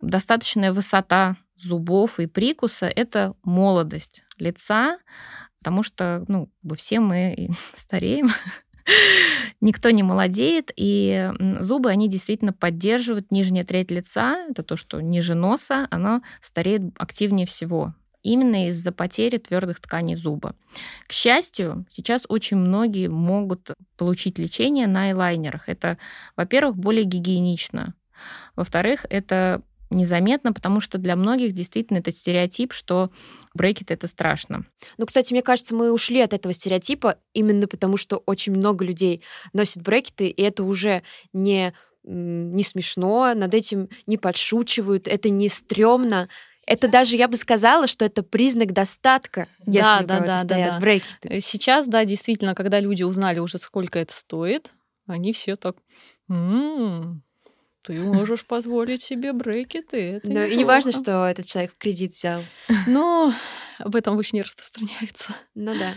[0.00, 4.98] достаточная высота зубов и прикуса— это молодость лица,
[5.58, 8.28] потому что ну, все мы стареем,
[9.60, 15.34] никто не молодеет, и зубы, они действительно поддерживают нижняя треть лица, это то, что ниже
[15.34, 17.94] носа, оно стареет активнее всего
[18.26, 20.56] именно из-за потери твердых тканей зуба.
[21.06, 25.68] К счастью, сейчас очень многие могут получить лечение на элайнерах.
[25.68, 25.96] Это,
[26.34, 27.94] во-первых, более гигиенично.
[28.56, 33.10] Во-вторых, это незаметно, потому что для многих действительно это стереотип, что
[33.54, 34.64] брекет это страшно.
[34.98, 39.22] Ну, кстати, мне кажется, мы ушли от этого стереотипа именно потому, что очень много людей
[39.52, 41.72] носят брекеты, и это уже не,
[42.04, 46.28] не смешно, над этим не подшучивают, это не стрёмно,
[46.68, 50.38] Это даже, я бы сказала, что это признак достатка, если Да, у да, да, да,
[50.38, 50.80] стоят да.
[50.80, 51.28] брекеты.
[51.28, 54.72] Э, Сейчас, да, действительно, когда люди узнали уже, сколько это стоит,
[55.06, 55.76] они все так,
[56.28, 57.22] «М,
[57.86, 60.14] ты можешь позволить себе брекеты.
[60.14, 61.04] Это Но и не важно, неплохо».
[61.04, 62.42] что этот человек в кредит взял.
[62.86, 63.32] Но
[63.78, 65.34] об этом обычно не распространяется.
[65.54, 65.94] Ну да.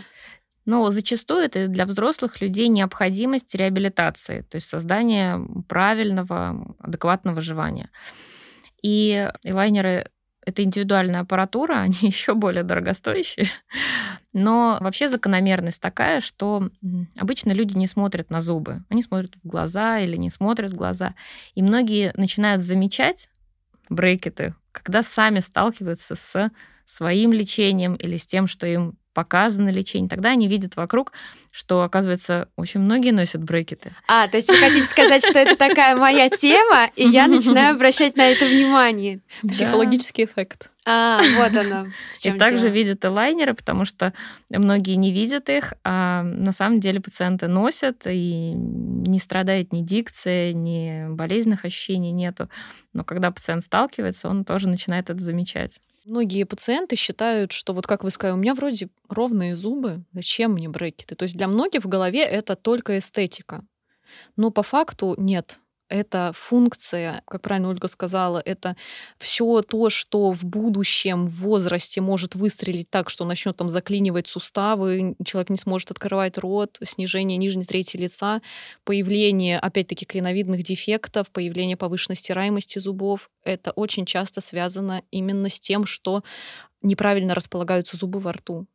[0.66, 7.90] Но зачастую это для взрослых людей необходимость реабилитации, то есть создание правильного, адекватного выживания.
[8.82, 10.10] И элайнеры
[10.44, 13.46] это индивидуальная аппаратура, они еще более дорогостоящие.
[14.32, 16.70] Но вообще закономерность такая, что
[17.16, 18.84] обычно люди не смотрят на зубы.
[18.88, 21.14] Они смотрят в глаза или не смотрят в глаза.
[21.54, 23.28] И многие начинают замечать
[23.88, 26.50] брекеты, когда сами сталкиваются с
[26.86, 30.08] своим лечением или с тем, что им показано лечение.
[30.08, 31.12] Тогда они видят вокруг,
[31.50, 33.92] что, оказывается, очень многие носят брекеты.
[34.06, 38.16] А, то есть вы хотите сказать, что это такая моя тема, и я начинаю обращать
[38.16, 39.20] на это внимание.
[39.42, 40.70] Психологический эффект.
[40.86, 41.88] А, вот оно.
[42.24, 44.14] И также видят элайнеры, потому что
[44.48, 50.52] многие не видят их, а на самом деле пациенты носят, и не страдает ни дикция,
[50.52, 52.48] ни болезненных ощущений нету.
[52.92, 55.80] Но когда пациент сталкивается, он тоже начинает это замечать.
[56.10, 60.68] Многие пациенты считают, что вот как вы сказали, у меня вроде ровные зубы, зачем мне
[60.68, 61.14] брекеты?
[61.14, 63.64] То есть для многих в голове это только эстетика.
[64.36, 65.60] Но по факту нет.
[65.90, 68.76] Это функция, как правильно Ольга сказала, это
[69.18, 75.16] все то, что в будущем, в возрасте может выстрелить так, что начнет там заклинивать суставы,
[75.24, 78.40] человек не сможет открывать рот, снижение нижней трети лица,
[78.84, 83.28] появление, опять-таки, клиновидных дефектов, появление повышенной стираемости зубов.
[83.42, 86.22] Это очень часто связано именно с тем, что
[86.82, 88.68] неправильно располагаются зубы во рту.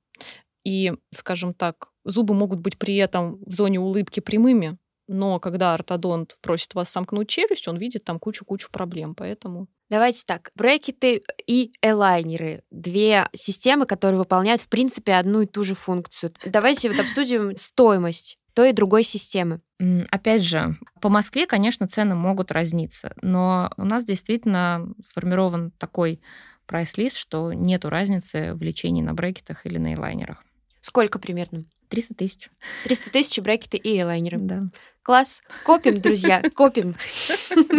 [0.66, 4.78] И, скажем так, зубы могут быть при этом в зоне улыбки прямыми,
[5.08, 9.68] но когда ортодонт просит вас сомкнуть челюсть, он видит там кучу-кучу проблем, поэтому...
[9.90, 10.52] Давайте так.
[10.56, 12.64] Брекеты и элайнеры.
[12.72, 16.34] Две системы, которые выполняют, в принципе, одну и ту же функцию.
[16.44, 19.62] Давайте вот обсудим стоимость той и другой системы.
[20.10, 26.22] Опять же, по Москве, конечно, цены могут разниться, но у нас действительно сформирован такой
[26.66, 30.44] прайс-лист, что нету разницы в лечении на брекетах или на элайнерах.
[30.86, 31.62] Сколько примерно?
[31.90, 32.50] 300 тысяч.
[32.84, 34.38] 300 тысяч брекеты и элайнеры.
[34.38, 34.62] Да.
[35.02, 35.42] Класс.
[35.64, 36.94] Копим, друзья, копим.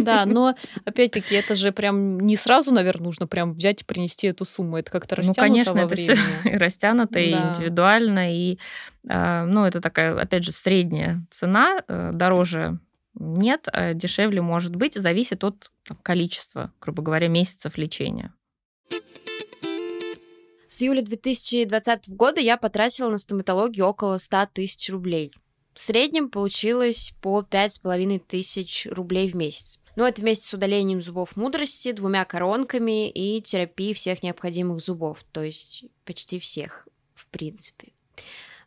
[0.03, 4.45] Да, но опять-таки это же прям не сразу, наверное, нужно прям взять и принести эту
[4.45, 4.79] сумму.
[4.79, 6.15] Это как-то Ну, растянуто конечно, во это все
[6.51, 7.51] и растянуто, и Да.
[7.51, 8.59] индивидуально, и,
[9.09, 12.81] а, ну, это такая, опять же, средняя цена, э, дороже
[13.15, 18.35] нет, а дешевле может быть, зависит от там, количества, грубо говоря, месяцев лечения.
[20.77, 25.33] С июля 2020 года я потратила на стоматологию около 100 тысяч рублей.
[25.73, 29.81] В среднем получилось по 5,5 тысяч рублей в месяц.
[29.97, 35.43] Но это вместе с удалением зубов мудрости, двумя коронками и терапией всех необходимых зубов, то
[35.43, 37.95] есть почти всех, в принципе.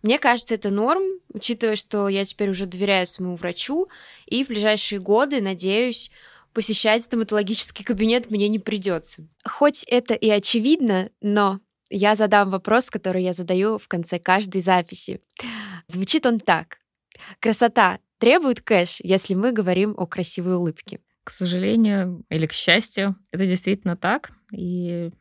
[0.02, 3.88] Мне кажется, это норм, учитывая, что я теперь уже доверяю своему врачу,
[4.26, 6.10] и в ближайшие годы, надеюсь,
[6.54, 9.28] посещать стоматологический кабинет мне не придется.
[9.46, 11.60] Хоть это и очевидно, но
[11.90, 15.22] я задам вопрос, который я задаю в конце каждой записи.
[15.88, 16.80] Звучит он так.
[17.40, 21.00] Красота требует кэш, если мы говорим о красивой улыбке.
[21.24, 24.32] К сожалению или к счастью, это действительно так.
[24.52, 25.12] И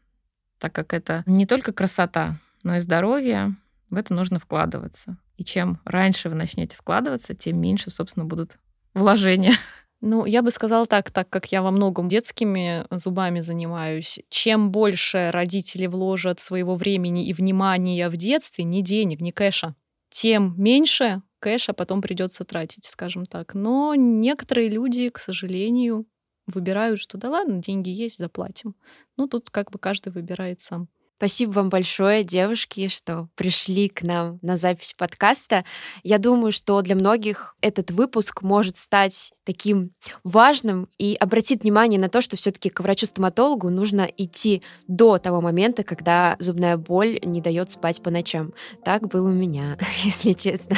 [0.58, 3.56] так как это не только красота, но и здоровье,
[3.90, 5.16] в это нужно вкладываться.
[5.36, 8.58] И чем раньше вы начнете вкладываться, тем меньше, собственно, будут
[8.94, 9.52] вложения.
[10.00, 15.30] Ну, я бы сказала так, так как я во многом детскими зубами занимаюсь, чем больше
[15.32, 19.74] родители вложат своего времени и внимания в детстве, ни денег, ни кэша,
[20.10, 23.54] тем меньше кэша потом придется тратить, скажем так.
[23.54, 26.06] Но некоторые люди, к сожалению,
[26.46, 28.76] выбирают, что да ладно, деньги есть, заплатим.
[29.16, 30.88] Ну, тут как бы каждый выбирает сам.
[31.18, 35.64] Спасибо вам большое, девушки, что пришли к нам на запись подкаста.
[36.04, 39.90] Я думаю, что для многих этот выпуск может стать таким
[40.22, 45.82] важным и обратит внимание на то, что все-таки к врачу-стоматологу нужно идти до того момента,
[45.82, 48.54] когда зубная боль не дает спать по ночам.
[48.84, 50.76] Так было у меня, если честно.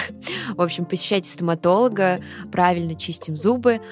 [0.55, 2.19] В общем, посещайте стоматолога,
[2.51, 3.83] правильно чистим зубы,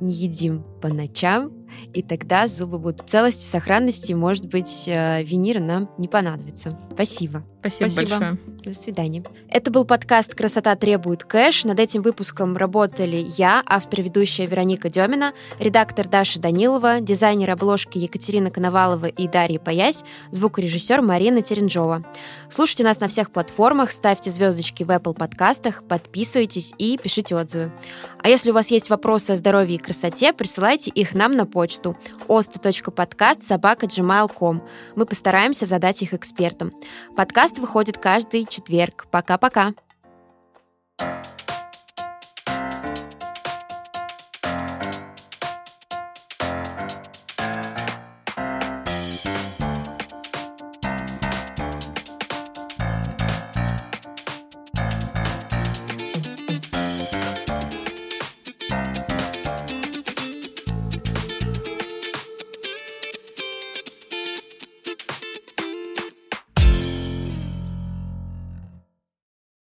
[0.00, 1.52] не едим по ночам,
[1.94, 6.78] и тогда зубы будут в целости, сохранности, и, может быть, э, виниры нам не понадобится.
[6.94, 7.44] Спасибо.
[7.60, 8.10] Спасибо, Спасибо.
[8.18, 8.38] большое.
[8.64, 9.22] До свидания.
[9.48, 11.64] Это был подкаст «Красота требует кэш».
[11.64, 17.98] Над этим выпуском работали я, автор и ведущая Вероника Демина, редактор Даша Данилова, дизайнер обложки
[17.98, 22.04] Екатерина Коновалова и Дарья Паясь, звукорежиссер Марина Теренжова.
[22.48, 27.72] Слушайте нас на всех платформах, ставьте звездочки в Apple подкастах, подписывайтесь и пишите отзывы.
[28.22, 31.59] А если у вас есть вопросы о здоровье и красоте, присылайте их нам на почту
[31.60, 31.94] почту
[32.26, 33.42] osta.подкаст
[34.96, 36.72] Мы постараемся задать их экспертам.
[37.14, 39.06] Подкаст выходит каждый четверг.
[39.10, 39.74] Пока-пока.
[40.98, 41.39] thank you